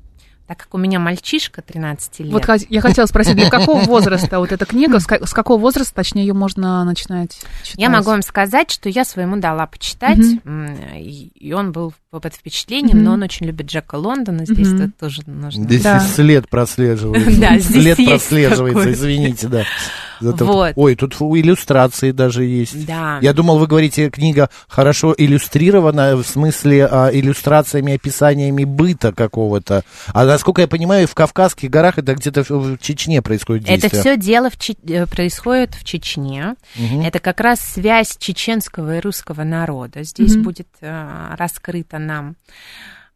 так 0.49 0.57
как 0.59 0.75
у 0.75 0.79
меня 0.79 0.99
мальчишка 0.99 1.63
13 1.63 2.21
лет. 2.21 2.33
Вот 2.33 2.43
я 2.71 2.81
хотела 2.81 3.07
спросить, 3.07 3.37
для 3.37 3.49
какого 3.51 3.81
возраста 3.83 4.39
вот 4.41 4.51
эта 4.51 4.65
книга, 4.67 4.99
с 4.99 5.07
ка- 5.07 5.25
с 5.25 5.33
какого 5.33 5.61
возраста, 5.61 5.95
точнее, 5.95 6.23
ее 6.27 6.33
можно 6.35 6.83
начинать 6.85 7.37
читать? 7.63 7.75
Я 7.81 7.91
могу 7.91 8.11
вам 8.11 8.23
сказать, 8.23 8.71
что 8.71 8.89
я 8.89 9.05
своему 9.05 9.37
дала 9.37 9.67
почитать, 9.67 10.19
м, 10.45 10.75
и 10.97 11.53
он 11.53 11.71
был 11.73 11.93
под 12.11 12.35
впечатлением, 12.35 12.97
Мгм. 12.97 13.05
но 13.05 13.13
он 13.13 13.23
очень 13.23 13.45
любит 13.47 13.67
Джека 13.67 13.97
Лондона, 13.97 14.47
здесь 14.47 14.73
это 14.73 14.91
тоже 14.99 15.23
нужно. 15.27 15.65
Здесь 15.65 15.83
Да. 15.83 16.01
след 16.01 16.49
прослеживается. 16.49 17.31
Да, 17.41 17.59
здесь 17.59 17.95
след 17.95 18.09
прослеживается, 18.09 18.81
такой. 18.81 18.93
извините, 18.95 19.49
да. 19.49 19.65
Зато- 20.21 20.45
Вот. 20.47 20.73
Ой, 20.77 20.95
тут 20.97 21.15
иллюстрации 21.15 22.11
даже 22.13 22.45
есть. 22.45 22.87
Да. 22.87 23.19
Я 23.23 23.33
думал, 23.33 23.59
вы 23.59 23.67
говорите, 23.67 24.11
книга 24.11 24.49
хорошо 24.69 25.15
иллюстрирована, 25.17 26.17
в 26.17 26.25
смысле 26.25 26.87
а, 26.91 27.11
иллюстрациями, 27.13 27.95
описаниями 27.95 28.65
быта 28.65 29.13
какого-то. 29.13 29.83
А 30.13 30.25
насколько 30.25 30.61
я 30.63 30.69
понимаю, 30.69 31.07
в 31.07 31.15
Кавказских 31.15 31.71
горах 31.71 31.99
это 31.99 32.15
где-то 32.15 32.43
в- 32.49 32.79
Чечне 32.79 33.23
происходит 33.23 33.65
Это 33.69 33.83
действие. 33.83 34.01
все 34.01 34.17
дело 34.17 34.51
в 34.51 34.57
Че- 34.59 34.77
э, 34.87 35.07
происходит 35.07 35.75
в 35.75 35.85
Чечне. 35.85 36.55
Это 37.05 37.19
как 37.21 37.41
раз 37.41 37.61
связь 37.61 38.17
чеченского 38.19 38.97
и 38.97 39.01
русского 39.01 39.45
народа. 39.45 40.03
Здесь 40.03 40.35
Мгм. 40.35 40.43
будет 40.45 40.69
э, 40.81 41.35
раскрыто 41.37 41.99
нам. 41.99 42.37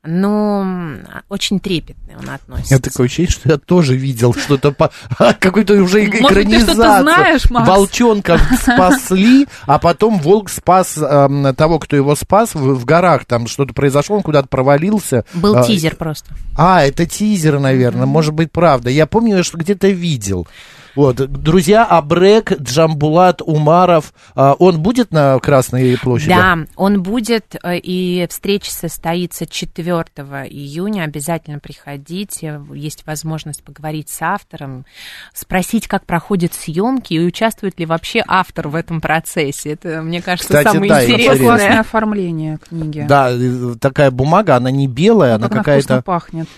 Но 0.05 0.63
м, 0.63 1.07
очень 1.29 1.61
трепетно 1.61 2.15
он 2.21 2.29
относится. 2.29 2.75
Я 2.75 2.81
такое 2.81 3.07
ощущение, 3.07 3.31
что 3.31 3.49
я 3.51 3.57
тоже 3.57 3.95
видел 3.97 4.35
что-то 4.35 4.73
по... 4.73 4.91
какую-то 5.39 5.75
уже 5.75 5.99
Может, 6.01 6.11
ты 6.13 6.19
что-то 6.19 6.33
экранизацию. 6.41 7.03
знаешь, 7.03 7.51
Макс? 7.51 7.69
Волчонка 7.69 8.39
спасли, 8.61 9.47
а 9.67 9.79
потом 9.79 10.19
волк 10.19 10.51
спас 10.51 10.99
эм, 10.99 11.55
того, 11.55 11.79
кто 11.79 11.95
его 11.95 12.17
спас 12.17 12.55
в, 12.55 12.75
в 12.75 12.85
горах. 12.85 13.27
Там 13.27 13.47
что-то 13.47 13.75
произошло, 13.75 14.17
он 14.17 14.23
куда-то 14.23 14.49
провалился. 14.49 15.25
Был 15.35 15.57
А, 15.57 15.63
тизер 15.63 15.95
просто. 15.95 16.35
А, 16.57 16.83
это 16.85 17.07
тизер, 17.07 17.61
наверное, 17.61 18.07
может 18.07 18.35
быть, 18.35 18.51
правда. 18.51 18.91
Я 18.91 19.07
помню, 19.07 19.45
что 19.45 19.57
где-то 19.57 19.87
видел. 19.89 20.49
Вот, 20.95 21.17
друзья, 21.17 21.85
Абрек, 21.85 22.53
Джамбулат, 22.61 23.41
Умаров, 23.43 24.13
а, 24.35 24.53
он 24.55 24.83
будет 24.83 25.11
на 25.11 25.39
Красной 25.39 25.97
площади? 25.99 26.31
Да, 26.31 26.59
он 26.77 27.03
будет, 27.03 27.57
э, 27.63 27.79
и 27.79 28.27
встреча 28.29 28.71
состоится 28.71 29.47
4 29.47 30.03
июня. 30.49 31.05
Обязательно 31.05 31.59
приходите. 31.59 32.61
Есть 32.75 33.07
возможность 33.07 33.65
поговорить 33.65 34.11
с 34.11 34.21
автором, 34.21 34.85
спросить, 35.33 35.89
как 35.89 36.05
проходят 36.05 36.53
съемки 36.53 37.15
и 37.15 37.21
участвует 37.21 37.79
ли 37.79 37.87
вообще 37.87 38.23
автор 38.27 38.69
в 38.69 38.75
этом 38.75 39.01
процессе. 39.01 39.73
Это, 39.73 40.03
мне 40.03 40.21
кажется, 40.21 40.59
Кстати, 40.59 40.75
самое 40.75 40.91
да, 40.91 41.05
интересное. 41.05 41.39
классное 41.39 41.81
оформление 41.81 42.59
книги. 42.59 43.05
Да, 43.09 43.31
э, 43.31 43.75
такая 43.81 44.11
бумага, 44.11 44.57
она 44.57 44.71
не 44.71 44.87
белая, 44.87 45.37
она 45.37 45.45
Как 45.45 45.53
она 45.53 45.63
какая-то... 45.63 46.03
пахнет. 46.03 46.49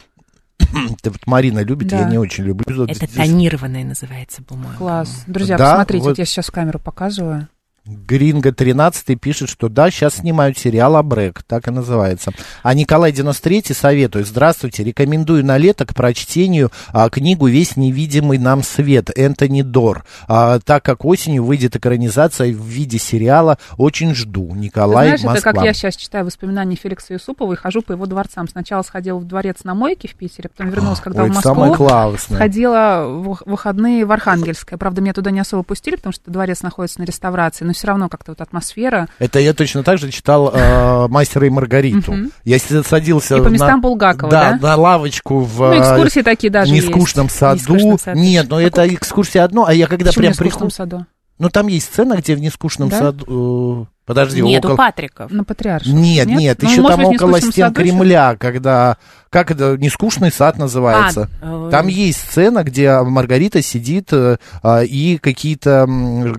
Ты 1.03 1.11
вот 1.11 1.27
Марина 1.27 1.61
любит, 1.61 1.89
Да. 1.89 2.01
я 2.01 2.05
не 2.09 2.19
очень 2.19 2.45
люблю. 2.45 2.85
Это 2.85 3.07
тонированная 3.13 3.85
называется 3.85 4.43
бумага. 4.49 4.77
Класс. 4.77 5.25
Друзья, 5.27 5.57
Да, 5.59 5.71
посмотрите, 5.73 6.03
вот- 6.05 6.11
вот 6.11 6.19
я 6.19 6.25
сейчас 6.25 6.51
камеру 6.51 6.79
показываю. 6.79 7.49
Гринго 7.87 8.51
13 8.51 9.21
пишет, 9.21 9.51
что 9.51 9.69
да, 9.69 9.91
сейчас 9.91 10.15
снимают 10.15 10.57
сериал 10.57 10.97
Абрек, 10.97 11.43
так 11.43 11.69
и 11.69 11.71
называется. 11.71 12.33
А 12.63 12.73
Николай 12.73 13.13
93 13.13 13.75
советует, 13.75 14.27
здравствуйте, 14.27 14.83
рекомендую 14.83 15.45
на 15.45 15.59
лето 15.59 15.85
к 15.85 15.95
прочтению 15.95 16.73
а, 16.95 17.11
книгу 17.11 17.47
«Весь 17.47 17.77
невидимый 17.77 18.39
нам 18.39 18.63
свет» 18.63 19.11
Энтони 19.15 19.61
Дор. 19.61 20.07
А, 20.29 20.61
так 20.61 20.83
как 20.83 21.05
осенью 21.05 21.45
выйдет 21.45 21.77
экранизация 21.77 22.55
в 22.55 22.65
виде 22.65 22.99
сериала, 22.99 23.59
очень 23.77 24.15
жду. 24.15 24.49
Ты 24.53 24.59
Николай, 24.61 25.09
знаешь, 25.09 25.21
это 25.21 25.29
Москва. 25.29 25.53
как 25.53 25.65
я 25.65 25.75
сейчас 25.75 25.97
читаю 25.97 26.25
воспоминания 26.25 26.77
Феликса 26.77 27.13
Юсупова 27.13 27.53
и 27.53 27.57
хожу 27.57 27.83
по 27.83 27.93
его 27.93 28.07
дворцам. 28.07 28.49
Сначала 28.49 28.81
сходила 28.81 29.19
в 29.19 29.27
дворец 29.27 29.59
на 29.65 29.75
мойке 29.75 30.09
в 30.09 30.15
Питере, 30.15 30.49
потом 30.49 30.71
вернулась, 30.71 31.01
когда 31.01 31.25
Ой, 31.25 31.29
в 31.29 31.33
это 31.33 31.43
самое 31.43 31.69
Москву. 31.69 31.87
классное. 31.87 32.39
Ходила 32.39 33.05
в 33.09 33.43
выходные 33.45 34.07
в 34.07 34.13
Архангельское. 34.13 34.79
Правда, 34.79 35.03
меня 35.03 35.13
туда 35.13 35.31
не 35.31 35.41
особо 35.41 35.63
пустили, 35.65 35.97
потому 35.97 36.15
что 36.15 36.31
дворец 36.31 36.63
находится 36.63 37.01
на 37.01 37.05
реставрации, 37.05 37.67
но 37.67 37.74
все 37.75 37.89
равно 37.89 38.09
как-то 38.09 38.33
вот 38.33 38.41
атмосфера. 38.41 39.09
Это 39.19 39.39
я 39.39 39.53
точно 39.53 39.83
так 39.83 39.99
же 39.99 40.11
читал 40.11 40.51
э, 40.55 41.09
«Мастера 41.09 41.47
и 41.47 41.51
Маргариту». 41.51 42.13
Мгм. 42.13 42.31
Я 42.45 42.59
садился 42.59 43.37
И 43.37 43.39
по 43.39 43.45
на- 43.45 43.49
местам 43.51 43.81
Булгакова, 43.81 44.31
да, 44.31 44.53
да? 44.53 44.59
на 44.69 44.77
лавочку 44.77 45.41
в 45.41 45.59
Ну, 45.59 45.73
э, 45.75 45.81
экскурсии 45.81 46.23
такие 46.23 46.51
даже 46.51 46.73
нескучном 46.73 47.27
есть. 47.27 47.37
саду. 47.37 47.61
Нескучном 47.61 47.99
саду. 47.99 48.19
Нет, 48.19 48.49
но 48.49 48.61
это 48.61 48.87
экскурсия 48.95 49.45
одно, 49.45 49.67
а 49.67 49.75
я 49.75 49.87
когда 49.87 50.07
Почему 50.07 50.23
прям 50.23 50.33
в 50.33 50.37
нескучном 50.41 50.69
прихожу... 50.69 50.71
саду? 50.71 51.07
Ну, 51.39 51.49
там 51.51 51.67
есть 51.67 51.87
сцена, 51.87 52.15
где 52.17 52.37
в 52.37 52.41
нескучном 52.41 52.89
Да? 52.89 52.99
саду... 52.99 53.89
э, 53.91 53.95
Подожди, 54.07 54.43
Нет, 54.43 54.63
около... 54.63 54.75
у 54.75 54.77
Патриков. 54.77 55.31
На 55.31 55.45
Патриарших. 55.45 55.91
Нет, 55.93 56.27
нет, 56.27 56.59
Ну, 56.61 56.69
еще 56.71 56.87
там 56.87 56.99
быть, 56.99 57.07
в 57.07 57.11
около 57.13 57.29
«Нескучном 57.37 57.53
стен 57.53 57.65
саду»? 57.69 57.75
Кремля, 57.81 58.37
когда... 58.39 58.99
Как 59.35 59.51
это, 59.51 59.77
нескучный 59.77 60.31
сад 60.31 60.59
называется. 60.59 61.29
А, 61.43 61.67
э, 61.67 61.71
Там 61.73 61.89
есть 61.89 62.21
сцена, 62.21 62.63
где 62.63 63.01
Маргарита 63.01 63.63
сидит 63.63 64.13
э, 64.13 64.37
а, 64.63 64.83
и 64.85 65.19
какие-то... 65.19 65.89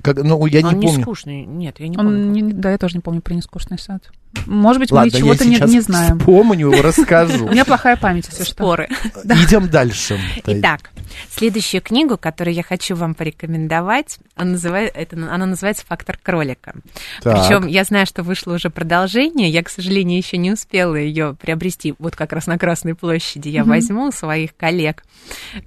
как- 0.02 0.24
ну, 0.24 0.46
я 0.46 0.62
не 0.62 0.70
Он 0.70 0.80
не 0.80 0.88
помню. 0.88 1.02
скучный. 1.02 1.46
Нет, 1.46 1.75
я 1.80 1.90
не 1.90 1.98
помню. 1.98 2.12
Он 2.12 2.32
не- 2.32 2.54
да, 2.54 2.72
я 2.72 2.78
тоже 2.78 2.96
не 2.96 3.02
помню 3.02 3.20
про 3.20 3.34
нескучный 3.34 3.78
сад. 3.78 4.02
Может 4.46 4.80
быть, 4.80 4.92
мы 4.92 4.98
Ладно, 4.98 5.12
я 5.12 5.20
чего-то 5.20 5.46
не, 5.46 5.60
не 5.60 5.82
знаем. 5.82 6.20
вспомню, 6.20 6.72
расскажу. 6.82 7.48
У 7.48 7.52
меня 7.52 7.66
плохая 7.66 7.98
память, 7.98 8.28
если 8.30 8.44
что. 8.44 8.54
Споры. 8.54 8.88
Идем 9.25 9.70
дальше. 9.70 10.20
Итак, 10.46 10.92
следующую 11.30 11.82
книгу, 11.82 12.18
которую 12.18 12.54
я 12.54 12.64
хочу 12.64 12.96
вам 12.96 13.16
порекомендовать, 13.16 14.20
она, 14.36 14.52
называется 15.46 15.86
«Фактор 15.88 16.18
кролика». 16.22 16.75
Причем 17.24 17.68
я 17.68 17.84
знаю, 17.84 18.06
что 18.06 18.24
вышло 18.24 18.54
уже 18.54 18.70
продолжение, 18.70 19.50
я, 19.50 19.64
к 19.64 19.70
сожалению, 19.70 20.18
еще 20.18 20.38
не 20.38 20.52
успела 20.52 20.96
ее 20.96 21.36
приобрести. 21.40 21.96
Вот 22.00 22.16
как 22.16 22.34
раз 22.34 22.48
на 22.48 22.58
Красной 22.86 22.94
площади 22.94 23.50
я 23.50 23.63
возьму 23.63 24.10
у 24.10 24.12
своих 24.12 24.56
коллег 24.56 25.04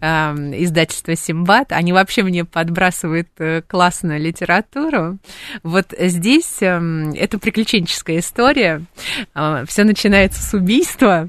эм, 0.01 0.53
издательства 0.55 1.17
«Симбат». 1.17 1.73
Они 1.73 1.93
вообще 1.93 2.23
мне 2.23 2.45
подбрасывают 2.45 3.29
э, 3.39 3.63
классную 3.67 4.21
литературу. 4.21 5.19
Вот 5.65 5.93
здесь 5.99 6.59
эм, 6.61 7.11
это 7.11 7.41
приключенческая 7.41 8.21
история. 8.21 8.85
Все 9.67 9.83
начинается 9.83 10.41
с 10.43 10.55
убийства. 10.55 11.29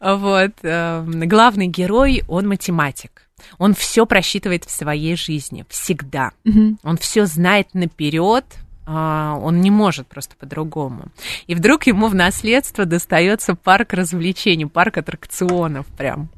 Вот. 0.00 0.52
эм, 0.62 1.20
Главный 1.26 1.68
герой, 1.68 2.22
он 2.28 2.46
математик. 2.46 3.22
Он 3.56 3.74
все 3.74 4.04
просчитывает 4.04 4.64
в 4.64 4.70
своей 4.70 5.16
жизни, 5.16 5.64
всегда. 5.70 6.32
Мгм. 6.44 6.78
Он 6.82 6.98
все 6.98 7.24
знает 7.24 7.68
наперед, 7.72 8.44
он 8.86 9.60
не 9.60 9.70
может 9.70 10.06
просто 10.06 10.36
по-другому. 10.36 11.06
И 11.46 11.54
вдруг 11.54 11.86
ему 11.86 12.06
в 12.06 12.14
наследство 12.14 12.84
достается 12.84 13.54
парк 13.54 13.92
развлечений, 13.92 14.66
парк 14.66 14.98
аттракционов 14.98 15.86
прям. 15.86 16.28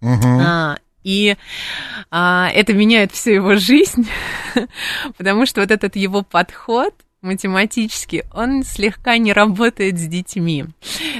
Мгм. 0.00 0.40
А, 0.40 0.78
и 1.02 1.36
а, 2.10 2.50
это 2.54 2.72
меняет 2.72 3.12
всю 3.12 3.30
его 3.30 3.56
жизнь, 3.56 4.08
потому 5.16 5.46
что 5.46 5.60
вот 5.60 5.70
этот 5.70 5.96
его 5.96 6.22
подход 6.22 6.94
математически, 7.20 8.24
он 8.32 8.62
слегка 8.62 9.18
не 9.18 9.32
работает 9.32 9.98
с 9.98 10.06
детьми. 10.06 10.66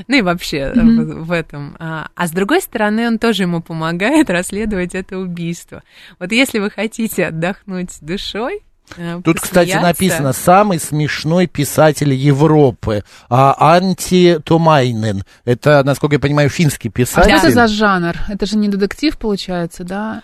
Ну 0.06 0.16
и 0.16 0.22
вообще 0.22 0.58
э, 0.58 0.72
в, 0.74 1.24
в 1.24 1.32
этом. 1.32 1.76
А, 1.78 2.08
а 2.14 2.26
с 2.28 2.30
другой 2.30 2.60
стороны, 2.60 3.08
он 3.08 3.18
тоже 3.18 3.44
ему 3.44 3.60
помогает 3.60 4.30
расследовать 4.30 4.94
это 4.94 5.18
убийство. 5.18 5.82
Вот 6.18 6.32
если 6.32 6.58
вы 6.60 6.70
хотите 6.70 7.26
отдохнуть 7.26 7.98
душой, 8.00 8.62
э, 8.96 9.20
Тут, 9.24 9.40
кстати, 9.40 9.72
написано 9.74 10.32
«Самый 10.32 10.78
смешной 10.80 11.46
писатель 11.46 12.12
Европы» 12.12 13.04
а, 13.28 13.54
Анти 13.76 14.40
Томайнен. 14.44 15.24
Это, 15.44 15.82
насколько 15.84 16.16
я 16.16 16.20
понимаю, 16.20 16.48
финский 16.48 16.88
А 16.88 16.92
писатель. 16.92 17.36
что 17.38 17.48
это 17.48 17.54
за 17.54 17.68
жанр? 17.68 18.14
Это 18.28 18.46
же 18.46 18.56
не 18.56 18.68
детектив, 18.68 19.16
получается, 19.18 19.84
да? 19.84 20.22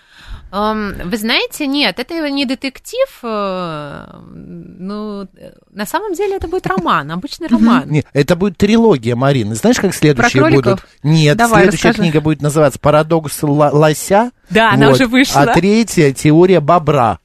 Эм, 0.52 0.94
Вы 1.10 1.16
знаете, 1.16 1.66
нет, 1.66 1.98
это 1.98 2.30
не 2.30 2.44
детектив. 2.46 3.08
э, 3.24 4.06
Ну, 4.22 5.26
на 5.72 5.86
самом 5.86 6.14
деле 6.14 6.36
это 6.36 6.46
будет 6.46 6.66
роман, 6.68 7.10
обычный 7.10 7.48
роман. 7.48 7.88
Не, 7.90 8.04
это 8.12 8.36
будет 8.36 8.56
трилогия, 8.56 9.16
Марина. 9.16 9.54
Знаешь, 9.56 9.78
как 9.80 9.94
следующие 9.94 10.40
Про 10.42 10.50
кроликов? 10.50 10.72
будут? 10.80 10.86
Нет, 11.02 11.36
Давай, 11.36 11.62
следующая 11.62 11.88
расскажи. 11.88 12.08
книга 12.08 12.20
будет 12.20 12.40
называться 12.42 12.78
«Парадокс 12.78 13.42
лося». 13.42 14.30
Да, 14.50 14.70
она 14.72 14.90
уже 14.90 15.06
вышла. 15.06 15.42
А 15.42 15.54
третья 15.54 16.12
«Теория 16.12 16.60
бобра». 16.60 17.18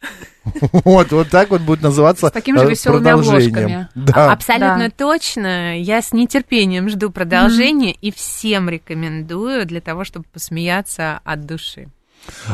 Вот, 0.86 1.12
вот 1.12 1.30
так 1.30 1.50
вот 1.50 1.62
будет 1.62 1.82
называться 1.82 2.28
С 2.28 2.32
такими 2.32 2.58
же 2.58 2.70
веселыми 2.70 3.04
продолжением. 3.04 3.50
обложками. 3.56 3.90
Да. 3.96 4.32
Абсолютно 4.32 4.90
Да. 4.90 4.92
точно. 4.98 5.80
Я 5.80 6.02
с 6.02 6.12
нетерпением 6.14 6.90
жду 6.90 7.10
продолжения 7.10 7.92
и 7.92 8.12
всем 8.12 8.70
рекомендую 8.70 9.66
для 9.66 9.82
того, 9.82 10.04
чтобы 10.04 10.26
посмеяться 10.32 11.20
от 11.24 11.46
души. 11.46 11.88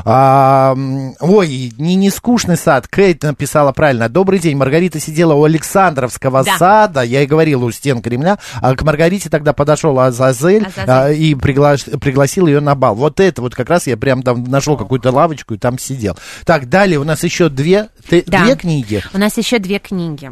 А, 0.04 0.76
ой, 1.20 1.72
не, 1.78 1.96
не 1.96 2.10
скучный 2.10 2.58
сад. 2.58 2.88
Кейт 2.88 3.24
написала 3.24 3.72
правильно. 3.72 4.10
Добрый 4.10 4.40
день. 4.40 4.58
Маргарита 4.58 5.00
сидела 5.00 5.34
у 5.34 5.44
Александровского 5.44 6.44
Да. 6.44 6.58
сада. 6.58 7.02
Я 7.02 7.22
и 7.24 7.26
говорил 7.26 7.64
у 7.64 7.72
стен 7.72 8.02
Кремля. 8.02 8.38
А 8.62 8.76
к 8.76 8.82
Маргарите 8.84 9.30
тогда 9.30 9.54
подошел 9.54 10.00
Азазель, 10.00 10.66
Азазель. 10.66 10.86
а, 10.88 11.12
и 11.12 11.34
пригла- 11.34 11.98
пригласил 12.00 12.48
ее 12.48 12.60
на 12.60 12.76
бал. 12.76 12.96
Вот 12.96 13.20
это 13.20 13.42
вот 13.42 13.56
как 13.56 13.70
раз 13.70 13.88
я 13.88 13.98
прям 13.98 14.22
там 14.24 14.44
нашел 14.46 14.78
какую-то 14.78 15.12
лавочку 15.12 15.54
и 15.54 15.58
там 15.58 15.78
сидел. 15.80 16.18
Так, 16.46 16.70
далее 16.70 17.00
у 17.00 17.04
нас 17.04 17.24
еще 17.24 17.50
две, 17.50 17.90
ты- 18.10 18.24
Да. 18.28 18.44
две 18.44 18.56
книги. 18.56 19.04
У 19.14 19.18
нас 19.18 19.38
еще 19.38 19.60
две 19.60 19.80
книги. 19.80 20.32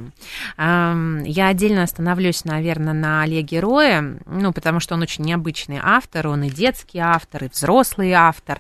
Я 0.58 1.48
отдельно 1.48 1.84
остановлюсь, 1.84 2.46
наверное, 2.46 2.94
на 2.94 3.24
Олеге 3.24 3.60
Рое, 3.60 4.20
ну, 4.26 4.52
потому 4.54 4.80
что 4.80 4.96
он 4.96 5.02
очень 5.02 5.24
необычный 5.24 5.80
автор, 5.82 6.28
он 6.28 6.44
и 6.44 6.50
детский 6.50 7.00
автор, 7.00 7.46
и 7.46 7.50
взрослый 7.50 8.12
автор. 8.14 8.60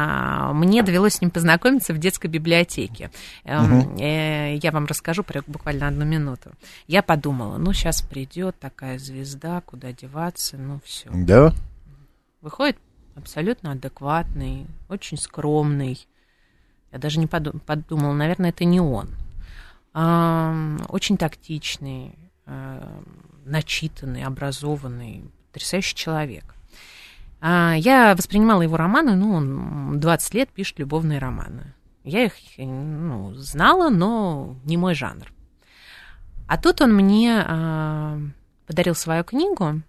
А, 0.00 0.52
Мне 0.52 0.82
довелось 0.82 1.14
с 1.14 1.20
ним 1.20 1.30
познакомиться 1.30 1.92
в 1.92 1.98
детской 1.98 2.28
библиотеке. 2.28 3.10
Эм, 3.44 3.96
э, 3.98 4.56
Я 4.62 4.70
вам 4.70 4.86
расскажу 4.86 5.24
буквально 5.46 5.88
одну 5.88 6.04
минуту. 6.04 6.52
Я 6.86 7.02
подумала, 7.02 7.58
ну, 7.58 7.72
сейчас 7.72 8.02
придет 8.02 8.58
такая 8.60 8.98
звезда, 8.98 9.60
куда 9.62 9.92
деваться, 9.92 10.56
ну, 10.56 10.80
все. 10.84 11.08
Да. 11.12 11.52
Выходит 12.40 12.76
абсолютно 13.16 13.72
адекватный, 13.72 14.66
очень 14.88 15.18
скромный. 15.18 16.06
Я 16.92 16.98
даже 16.98 17.18
не 17.18 17.26
поду- 17.26 17.58
подумала, 17.66 18.12
наверное, 18.14 18.50
это 18.50 18.64
не 18.64 18.80
он. 18.80 19.08
Очень 20.88 21.16
тактичный, 21.16 22.14
ам, 22.46 23.04
начитанный, 23.44 24.22
образованный, 24.24 25.24
потрясающий 25.52 25.96
человек. 25.96 26.54
А, 27.40 27.74
я 27.76 28.14
воспринимала 28.16 28.62
его 28.62 28.76
романы, 28.76 29.14
ну, 29.14 29.32
он 29.32 30.00
20 30.00 30.34
лет 30.34 30.48
пишет 30.50 30.78
любовные 30.78 31.18
романы. 31.18 31.74
Я 32.04 32.24
их 32.24 32.32
ну, 32.56 33.34
знала, 33.34 33.90
но 33.90 34.56
не 34.64 34.76
мой 34.76 34.94
жанр. 34.94 35.32
А 36.46 36.56
тут 36.56 36.80
он 36.80 36.94
мне 36.94 37.44
а, 37.46 38.18
подарил 38.66 38.94
свою 38.94 39.22
книгу, 39.24 39.82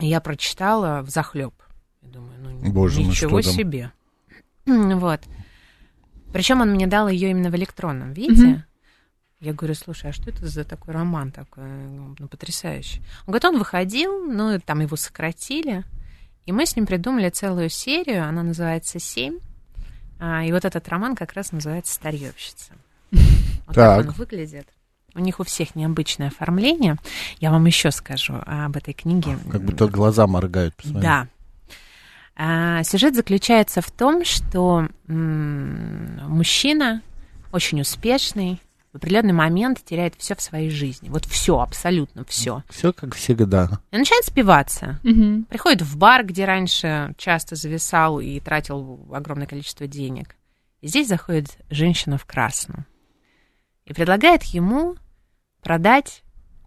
и 0.00 0.06
я 0.06 0.20
прочитала 0.20 1.02
в 1.02 1.10
захлеб. 1.10 1.54
Я 2.02 2.08
думаю, 2.10 2.38
ну 2.40 2.72
Боже 2.72 3.00
мой, 3.00 3.08
ничего 3.08 3.42
там? 3.42 3.52
себе. 3.52 3.92
Вот. 4.66 5.20
Причем 6.32 6.60
он 6.62 6.70
мне 6.70 6.86
дал 6.86 7.08
ее 7.08 7.30
именно 7.30 7.50
в 7.50 7.54
электронном 7.54 8.12
виде. 8.12 8.64
Я 9.40 9.52
говорю, 9.52 9.74
слушай, 9.74 10.10
а 10.10 10.12
что 10.12 10.30
это 10.30 10.46
за 10.46 10.64
такой 10.64 10.94
роман 10.94 11.30
такой, 11.30 11.64
ну, 11.64 12.28
потрясающий? 12.28 13.00
Он 13.26 13.32
говорит, 13.32 13.44
он 13.44 13.58
выходил, 13.58 14.24
ну, 14.24 14.58
там 14.58 14.80
его 14.80 14.96
сократили, 14.96 15.84
и 16.46 16.52
мы 16.52 16.66
с 16.66 16.76
ним 16.76 16.86
придумали 16.86 17.28
целую 17.30 17.68
серию, 17.68 18.26
она 18.28 18.42
называется 18.42 18.98
«Семь», 18.98 19.38
а, 20.20 20.44
и 20.44 20.52
вот 20.52 20.64
этот 20.64 20.88
роман 20.88 21.16
как 21.16 21.32
раз 21.34 21.52
называется 21.52 21.92
«Старьевщица». 21.94 22.72
Вот 23.66 23.74
так 23.76 23.96
Так. 24.04 24.06
он 24.08 24.12
выглядит. 24.12 24.68
У 25.14 25.20
них 25.20 25.40
у 25.40 25.44
всех 25.44 25.74
необычное 25.74 26.28
оформление. 26.28 26.96
Я 27.38 27.50
вам 27.50 27.64
еще 27.66 27.90
скажу 27.90 28.34
об 28.44 28.76
этой 28.76 28.92
книге. 28.92 29.38
Как 29.50 29.62
будто 29.62 29.86
глаза 29.86 30.26
моргают. 30.26 30.74
посмотри. 30.74 31.02
Да. 31.02 31.28
А, 32.36 32.82
сюжет 32.82 33.14
заключается 33.14 33.80
в 33.80 33.90
том, 33.90 34.24
что 34.24 34.88
м, 35.08 36.18
мужчина 36.28 37.00
очень 37.52 37.80
успешный 37.80 38.60
в 38.94 38.96
определенный 38.96 39.32
момент 39.32 39.84
теряет 39.84 40.14
все 40.16 40.36
в 40.36 40.40
своей 40.40 40.70
жизни. 40.70 41.08
Вот 41.08 41.24
все, 41.24 41.58
абсолютно 41.58 42.24
все. 42.24 42.62
Все 42.70 42.92
как 42.92 43.16
всегда. 43.16 43.80
И 43.90 43.96
начинает 43.96 44.24
спиваться. 44.24 45.00
Мгм. 45.02 45.46
Приходит 45.46 45.82
в 45.82 45.98
бар, 45.98 46.24
где 46.24 46.44
раньше 46.44 47.12
часто 47.18 47.56
зависал 47.56 48.20
и 48.20 48.38
тратил 48.38 49.00
огромное 49.12 49.48
количество 49.48 49.88
денег. 49.88 50.36
И 50.80 50.86
здесь 50.86 51.08
заходит 51.08 51.58
женщина 51.70 52.18
в 52.18 52.24
красном 52.24 52.86
и 53.84 53.92
предлагает 53.92 54.44
ему 54.44 54.94
продать 55.60 56.22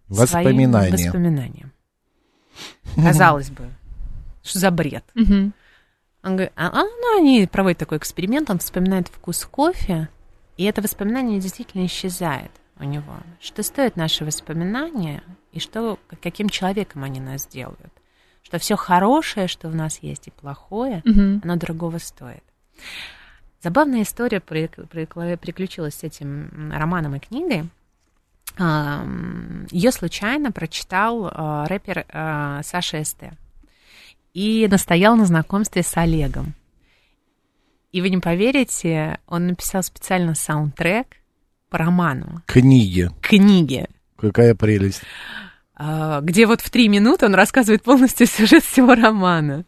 Воспоминания. 0.09 0.97
свои 0.97 1.05
воспоминания. 1.05 1.71
Казалось 2.97 3.51
бы, 3.51 3.69
что 4.43 4.59
за 4.59 4.69
бред? 4.69 5.05
Мгм. 5.15 5.53
Он 6.23 6.31
говорит, 6.33 6.51
а, 6.57 6.67
а, 6.67 6.83
ну, 6.83 7.19
они 7.19 7.47
проводят 7.49 7.77
такой 7.77 7.99
эксперимент, 7.99 8.49
он 8.49 8.59
вспоминает 8.59 9.07
вкус 9.07 9.45
кофе, 9.45 10.09
и 10.57 10.63
это 10.63 10.81
воспоминание 10.81 11.39
действительно 11.39 11.85
исчезает 11.85 12.51
у 12.79 12.83
него. 12.83 13.15
Что 13.39 13.63
стоят 13.63 13.95
наши 13.95 14.25
воспоминания, 14.25 15.23
и 15.51 15.59
что, 15.59 15.97
каким 16.21 16.49
человеком 16.49 17.03
они 17.03 17.19
нас 17.19 17.47
делают. 17.47 17.91
Что 18.43 18.59
все 18.59 18.75
хорошее, 18.75 19.47
что 19.47 19.69
в 19.69 19.75
нас 19.75 19.99
есть, 19.99 20.27
и 20.27 20.31
плохое, 20.31 21.01
Мгм. 21.05 21.41
оно 21.43 21.55
дорогого 21.55 21.97
стоит. 21.97 22.43
Забавная 23.61 24.03
история 24.03 24.39
при- 24.39 24.67
при- 24.67 25.35
приключилась 25.35 25.95
с 25.95 26.03
этим 26.03 26.71
романом 26.71 27.15
и 27.15 27.19
книгой. 27.19 27.69
Ее 29.71 29.91
случайно 29.91 30.51
прочитал 30.51 31.29
а, 31.31 31.65
рэпер 31.67 32.05
а, 32.09 32.61
Саша 32.63 33.03
СТ 33.03 33.23
и 34.33 34.67
настоял 34.69 35.15
на 35.15 35.25
знакомстве 35.25 35.83
с 35.83 35.95
Олегом. 35.97 36.53
И 37.91 38.01
вы 38.01 38.09
не 38.09 38.17
поверите, 38.17 39.19
он 39.27 39.47
написал 39.47 39.81
специально 39.83 40.35
саундтрек 40.35 41.07
по 41.69 41.77
роману, 41.77 42.41
Книги. 42.45 43.09
книге, 43.21 43.87
Какая 44.19 44.55
прелесть. 44.55 45.01
а, 45.75 46.21
где 46.21 46.45
вот 46.45 46.61
в 46.61 46.69
три 46.69 46.87
минуты 46.89 47.25
он 47.25 47.35
рассказывает 47.35 47.83
полностью 47.83 48.27
сюжет 48.27 48.63
всего 48.63 48.95
романа. 48.95 49.63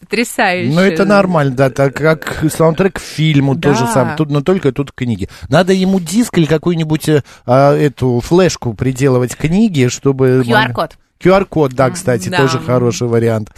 Потрясающе. 0.00 0.72
Ну, 0.74 0.80
это 0.80 1.04
нормально, 1.04 1.54
да, 1.54 1.68
так 1.68 1.94
как 1.94 2.42
саундтрек 2.50 2.94
к 2.94 2.98
фильму 3.00 3.54
Да. 3.54 3.68
тоже 3.70 3.86
сам, 3.92 4.16
тут, 4.16 4.30
но 4.30 4.40
только 4.40 4.72
тут 4.72 4.92
книги. 4.92 5.28
Надо 5.50 5.74
ему 5.74 6.00
диск 6.00 6.38
или 6.38 6.46
какую-нибудь 6.46 7.08
э, 7.10 7.22
а, 7.44 7.74
эту 7.76 8.20
флешку 8.20 8.72
приделывать 8.72 9.36
книги, 9.36 9.88
чтобы... 9.88 10.42
QR-код. 10.46 10.96
QR-код, 11.20 11.72
да, 11.74 11.90
кстати, 11.90 12.30
Да. 12.30 12.38
тоже 12.38 12.58
хороший 12.60 13.08
вариант. 13.08 13.50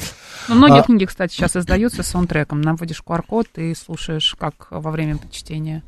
Ну, 0.49 0.55
многие 0.57 0.81
А- 0.81 0.83
книги, 0.83 1.05
кстати, 1.05 1.33
сейчас 1.33 1.57
издаются 1.57 2.03
с 2.03 2.09
саундтреком. 2.09 2.61
Наводишь 2.61 3.03
QR-код 3.07 3.49
и 3.57 3.75
слушаешь, 3.75 4.35
как 4.39 4.69
во 4.71 4.91
время 4.91 5.19
чтения. 5.31 5.83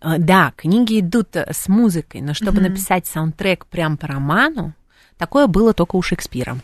А, 0.00 0.18
Да, 0.18 0.52
книги 0.56 1.00
идут 1.00 1.34
э, 1.36 1.46
с 1.52 1.68
музыкой, 1.68 2.20
но 2.20 2.34
чтобы 2.34 2.60
написать 2.60 3.06
саундтрек 3.06 3.66
прям 3.66 3.96
по 3.96 4.06
роману, 4.06 4.74
такое 5.18 5.46
было 5.46 5.72
только 5.72 5.96
у 5.96 6.02
Шекспира. 6.02 6.58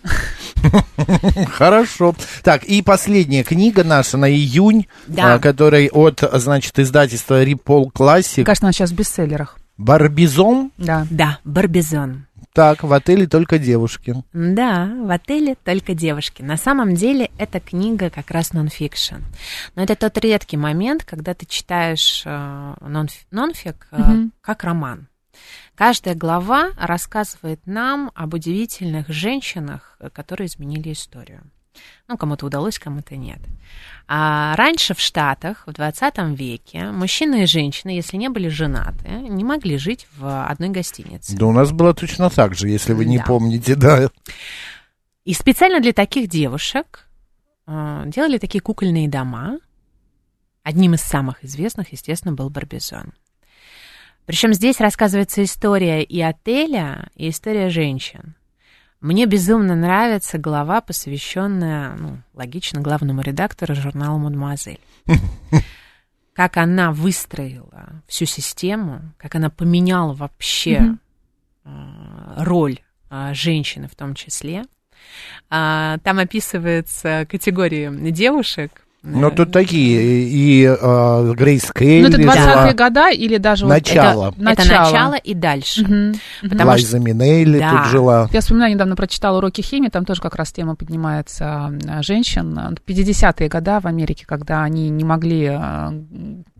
Хорошо. 1.52 2.14
Так, 2.42 2.64
и 2.64 2.82
последняя 2.82 3.42
книга 3.42 3.84
наша 3.84 4.16
на 4.16 4.30
июнь, 4.30 4.86
Да. 5.06 5.34
а, 5.34 5.38
которая 5.38 5.88
от, 5.88 6.22
значит, 6.34 6.78
издательства 6.78 7.42
Рипол 7.42 7.90
Классик. 7.90 8.46
кажется, 8.46 8.66
она 8.66 8.72
сейчас 8.72 8.90
в 8.90 8.94
бестселлерах. 8.94 9.58
Барбизон. 9.78 10.70
Да. 10.76 11.06
Да, 11.10 11.38
Барбизон. 11.44 12.26
Так, 12.52 12.82
в 12.82 12.92
отеле 12.92 13.26
только 13.26 13.58
девушки. 13.58 14.14
Да, 14.32 14.92
в 14.94 15.10
отеле 15.10 15.54
только 15.54 15.94
девушки. 15.94 16.42
На 16.42 16.58
самом 16.58 16.94
деле 16.94 17.30
эта 17.38 17.60
книга 17.60 18.10
как 18.10 18.30
раз 18.30 18.52
нонфикшн. 18.52 19.16
Но 19.74 19.82
это 19.82 19.96
тот 19.96 20.18
редкий 20.18 20.58
момент, 20.58 21.04
когда 21.04 21.32
ты 21.32 21.46
читаешь 21.46 22.22
э, 22.26 22.28
нонф- 22.30 23.26
нонфик 23.30 23.88
э, 23.90 23.96
как 24.42 24.64
роман. 24.64 25.08
Каждая 25.74 26.14
глава 26.14 26.70
рассказывает 26.76 27.66
нам 27.66 28.10
об 28.14 28.34
удивительных 28.34 29.08
женщинах, 29.08 29.96
э, 29.98 30.10
которые 30.10 30.46
изменили 30.46 30.92
историю. 30.92 31.42
Ну, 32.08 32.16
кому-то 32.16 32.46
удалось, 32.46 32.78
кому-то 32.78 33.16
нет. 33.16 33.38
А 34.08 34.54
раньше 34.56 34.94
в 34.94 35.00
Штатах, 35.00 35.64
в 35.66 35.72
20 35.72 36.18
веке, 36.36 36.90
мужчины 36.90 37.44
и 37.44 37.46
женщины, 37.46 37.90
если 37.90 38.16
не 38.16 38.28
были 38.28 38.48
женаты, 38.48 39.08
не 39.08 39.44
могли 39.44 39.78
жить 39.78 40.06
в 40.16 40.46
одной 40.46 40.68
гостинице. 40.68 41.36
Да 41.36 41.46
у 41.46 41.52
нас 41.52 41.72
было 41.72 41.94
точно 41.94 42.28
так 42.30 42.54
же, 42.54 42.68
если 42.68 42.92
вы 42.92 43.04
не 43.04 43.18
Да. 43.18 43.24
помните, 43.24 43.74
да. 43.74 44.10
И 45.24 45.34
специально 45.34 45.80
для 45.80 45.92
таких 45.92 46.28
девушек 46.28 47.06
э, 47.66 48.02
делали 48.06 48.38
такие 48.38 48.60
кукольные 48.60 49.08
дома. 49.08 49.58
Одним 50.64 50.94
из 50.94 51.00
самых 51.00 51.42
известных, 51.44 51.92
естественно, 51.92 52.34
был 52.34 52.50
Барбизон. 52.50 53.12
Причем 54.26 54.52
здесь 54.52 54.80
рассказывается 54.80 55.42
история 55.42 56.02
и 56.02 56.20
отеля, 56.20 57.08
и 57.16 57.28
история 57.28 57.70
женщин. 57.70 58.34
Мне 59.02 59.26
безумно 59.26 59.74
нравится 59.74 60.38
глава, 60.38 60.80
посвященная, 60.80 61.96
ну, 61.96 62.18
логично, 62.34 62.80
главному 62.80 63.20
редактору 63.20 63.74
журнала 63.74 64.16
«Мадемуазель». 64.16 64.78
Как 66.34 66.56
она 66.56 66.92
выстроила 66.92 68.00
всю 68.06 68.24
систему, 68.26 69.02
как 69.18 69.34
она 69.34 69.50
поменяла 69.50 70.14
вообще 70.14 70.96
э, 71.64 71.70
роль 72.38 72.78
э, 73.10 73.34
женщины 73.34 73.86
в 73.86 73.94
том 73.94 74.14
числе. 74.14 74.62
А, 75.50 75.98
Там 75.98 76.18
описывается 76.18 77.26
категории 77.28 78.10
девушек. 78.12 78.81
Ну, 79.04 79.28
Э, 79.28 79.30
тут 79.32 79.50
такие, 79.50 80.28
и 80.28 80.64
э, 80.64 81.32
Грейс 81.34 81.72
Келли 81.72 82.02
Ну, 82.02 82.08
это 82.08 82.18
20-е 82.18 82.34
жила, 82.34 82.72
года 82.72 83.10
или 83.10 83.36
даже... 83.36 83.64
вот 83.66 83.72
Начало. 83.72 84.32
это 84.40 84.50
Это 84.52 84.68
начало 84.68 85.14
и 85.14 85.34
дальше. 85.34 85.82
Мгм. 85.82 86.14
Потому 86.42 86.70
Лайза 86.70 86.98
Минелли 87.00 87.58
Да. 87.58 87.70
тут 87.70 87.86
жила. 87.90 88.28
Я 88.32 88.40
вспоминаю, 88.40 88.72
недавно 88.74 88.94
прочитала 88.94 89.38
уроки 89.38 89.60
химии, 89.60 89.88
там 89.88 90.04
тоже 90.04 90.20
как 90.20 90.36
раз 90.36 90.52
тема 90.52 90.76
поднимается 90.76 91.72
а, 91.88 92.02
женщин. 92.02 92.56
50-е 92.86 93.48
года 93.48 93.80
в 93.80 93.86
Америке, 93.86 94.24
когда 94.26 94.62
они 94.62 94.88
не 94.88 95.04
могли 95.04 95.46
а, 95.46 95.92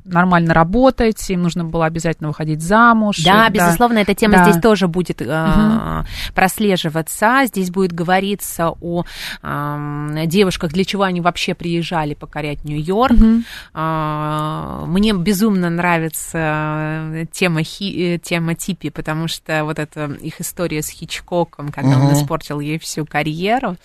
нормально 0.04 0.54
работать, 0.54 1.30
им 1.30 1.42
нужно 1.42 1.64
было 1.64 1.86
обязательно 1.86 2.28
выходить 2.28 2.60
замуж. 2.62 3.18
Да, 3.24 3.46
И, 3.46 3.50
безусловно, 3.52 3.98
эта 3.98 4.14
тема 4.14 4.34
Да. 4.38 4.44
здесь 4.50 4.62
тоже 4.62 4.88
будет 4.88 5.22
э, 5.22 5.24
Мгм. 5.24 6.06
прослеживаться. 6.34 7.42
Здесь 7.46 7.70
будет 7.70 7.92
говориться 7.92 8.70
о 8.80 9.04
эм, 9.42 10.18
девушках, 10.26 10.72
для 10.72 10.84
чего 10.84 11.04
они 11.04 11.20
вообще 11.20 11.54
приезжали 11.54 12.14
покорять 12.14 12.64
Нью-Йорк. 12.64 13.12
Мгм. 13.12 13.44
А, 13.74 14.84
Мне 14.86 15.12
безумно 15.14 15.70
нравится 15.70 17.26
тема, 17.32 17.62
хи, 17.62 18.14
э, 18.14 18.18
тема 18.18 18.54
Типи, 18.54 18.90
потому 18.90 19.28
что 19.28 19.64
вот 19.64 19.78
эта 19.78 20.06
их 20.06 20.40
история 20.40 20.82
с 20.82 20.88
Хичкоком, 20.88 21.70
когда 21.70 21.96
он 21.98 22.04
Мгм. 22.04 22.12
испортил 22.14 22.60
ей 22.60 22.78
всю 22.78 23.06
карьеру, 23.06 23.76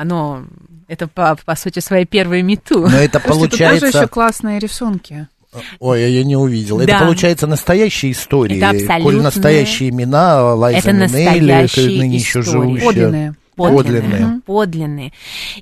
оно, 0.00 0.44
это 0.88 1.06
по, 1.08 1.36
по 1.44 1.54
сути 1.56 1.80
своей 1.80 2.06
первой 2.06 2.42
мету. 2.42 2.80
Но 2.88 2.96
это 2.96 3.20
Слушайте, 3.20 3.22
тут 3.22 3.50
тоже 3.50 3.58
получается... 3.58 3.98
еще 3.98 4.08
классные 4.08 4.58
рисунки. 4.58 5.28
Ой, 5.80 6.04
а 6.04 6.08
я 6.08 6.24
не 6.24 6.36
увидел. 6.36 6.78
Да. 6.78 6.84
Это 6.84 6.98
получается 7.00 7.46
настоящие 7.46 8.12
истории. 8.12 8.56
Это 8.56 8.70
абсолютно- 8.70 9.02
Коль 9.02 9.16
настоящие 9.22 9.88
имена, 9.90 10.54
Лайза 10.54 10.78
Это 10.78 10.92
Минелли, 10.92 11.40
настоящие 11.40 11.98
ныне 11.98 12.16
еще 12.16 12.40
истории. 12.40 12.78
живущая. 12.78 13.34
Подлинные. 13.68 14.40
Подлинные. 14.46 15.12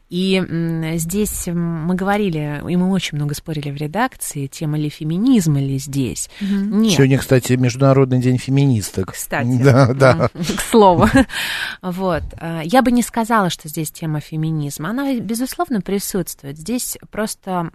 И 0.08 0.36
м, 0.36 0.98
здесь 0.98 1.46
мы 1.46 1.94
говорили, 1.94 2.62
и 2.68 2.76
мы 2.76 2.90
очень 2.90 3.16
много 3.16 3.34
спорили 3.34 3.70
в 3.70 3.76
редакции, 3.76 4.46
тема 4.46 4.78
ли 4.78 4.88
феминизма 4.88 5.60
ли 5.60 5.78
здесь. 5.78 6.30
Нет. 6.40 6.92
Сегодня, 6.92 7.18
кстати, 7.18 7.54
Международный 7.54 8.20
день 8.20 8.38
феминисток. 8.38 9.12
Кстати. 9.12 9.58
Да, 9.62 9.92
да. 9.94 10.28
К 10.34 10.60
слову. 10.60 11.08
Вот. 11.82 12.22
А, 12.38 12.60
Я 12.64 12.82
бы 12.82 12.90
не 12.90 13.02
сказала, 13.02 13.50
что 13.50 13.68
здесь 13.68 13.90
тема 13.90 14.20
феминизма. 14.20 14.90
Она, 14.90 15.14
безусловно, 15.14 15.80
присутствует. 15.80 16.58
Здесь 16.58 16.98
просто 17.10 17.70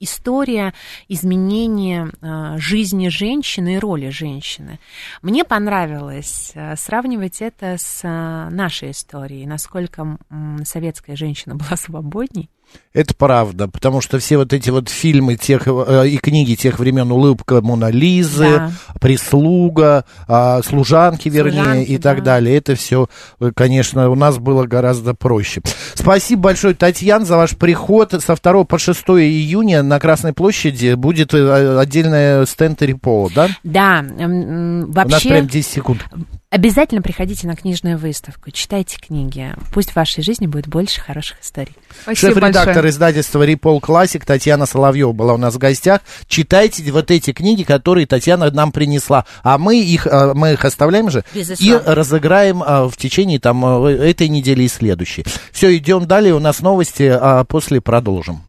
история 0.00 0.72
изменения 1.08 2.10
а, 2.20 2.58
жизни 2.58 3.08
женщины 3.08 3.74
и 3.74 3.78
роли 3.78 4.08
женщины. 4.10 4.78
Мне 5.22 5.44
понравилось 5.44 6.52
а, 6.54 6.76
сравнивать 6.76 7.40
это 7.42 7.76
с 7.78 8.02
нашей 8.50 8.90
историей, 8.92 9.46
насколько 9.62 10.18
советская 10.64 11.16
женщина 11.16 11.54
была 11.56 11.76
свободней. 11.76 12.50
Это 12.94 13.14
правда, 13.14 13.68
потому 13.68 14.00
что 14.00 14.18
все 14.18 14.38
вот 14.38 14.54
эти 14.54 14.70
вот 14.70 14.88
фильмы 14.88 15.36
тех 15.36 15.66
э, 15.66 16.08
и 16.08 16.16
книги 16.16 16.54
тех 16.54 16.78
времен 16.78 17.10
«Улыбка 17.12 17.60
Мона 17.60 17.90
Лизы», 17.90 18.48
Да. 18.48 18.72
«Прислуга», 18.98 20.06
а, 20.26 20.62
«Служанки», 20.62 21.28
вернее, 21.28 21.64
«Служанки», 21.64 21.90
и 21.90 21.98
так 21.98 22.18
да. 22.18 22.24
далее. 22.24 22.56
Это 22.56 22.74
все, 22.74 23.08
конечно, 23.54 24.08
у 24.08 24.14
нас 24.14 24.38
было 24.38 24.64
гораздо 24.64 25.12
проще. 25.12 25.60
Спасибо 25.94 26.42
большое, 26.42 26.74
Татьяна, 26.74 27.26
за 27.26 27.36
ваш 27.36 27.56
приход. 27.56 28.12
Со 28.12 28.36
2 28.36 28.64
по 28.64 28.78
6 28.78 29.00
июня 29.10 29.82
на 29.82 30.00
Красной 30.00 30.32
площади 30.32 30.94
будет 30.94 31.34
э, 31.34 31.78
отдельная 31.78 32.46
стенд 32.46 32.80
Репола, 32.80 33.28
да? 33.34 33.48
Да, 33.64 33.98
м, 33.98 34.84
У 34.84 34.86
нас 34.86 35.10
вообще... 35.10 35.28
прям 35.28 35.46
10 35.46 35.70
секунд. 35.70 36.06
Обязательно 36.52 37.00
приходите 37.00 37.46
на 37.46 37.56
книжную 37.56 37.96
выставку, 37.96 38.50
читайте 38.50 38.98
книги. 38.98 39.54
Пусть 39.72 39.92
в 39.92 39.96
вашей 39.96 40.22
жизни 40.22 40.46
будет 40.46 40.68
больше 40.68 41.00
хороших 41.00 41.40
историй. 41.40 41.74
Спасибо 42.02 42.34
Шеф-редактор 42.34 42.74
большое. 42.74 42.90
издательства 42.90 43.42
Репол 43.42 43.80
Классик 43.80 44.26
Татьяна 44.26 44.66
Соловьева 44.66 45.12
была 45.12 45.32
у 45.32 45.38
нас 45.38 45.54
в 45.54 45.58
гостях. 45.58 46.02
Читайте 46.26 46.92
вот 46.92 47.10
эти 47.10 47.32
книги, 47.32 47.62
которые 47.62 48.06
Татьяна 48.06 48.50
нам 48.50 48.70
принесла. 48.70 49.24
А 49.42 49.56
мы 49.56 49.80
их, 49.80 50.06
э, 50.06 50.34
мы 50.34 50.52
их 50.52 50.64
оставляем 50.66 51.08
же 51.08 51.24
и 51.34 51.72
разыграем 51.72 52.62
э, 52.62 52.84
в 52.86 52.98
течение 52.98 53.40
там, 53.40 53.86
э, 53.86 54.10
этой 54.10 54.28
недели 54.28 54.64
и 54.64 54.68
следующей. 54.68 55.24
Все, 55.52 55.74
идем 55.74 56.06
далее. 56.06 56.34
У 56.34 56.38
нас 56.38 56.60
новости, 56.60 57.04
а 57.04 57.44
после 57.44 57.80
продолжим. 57.80 58.42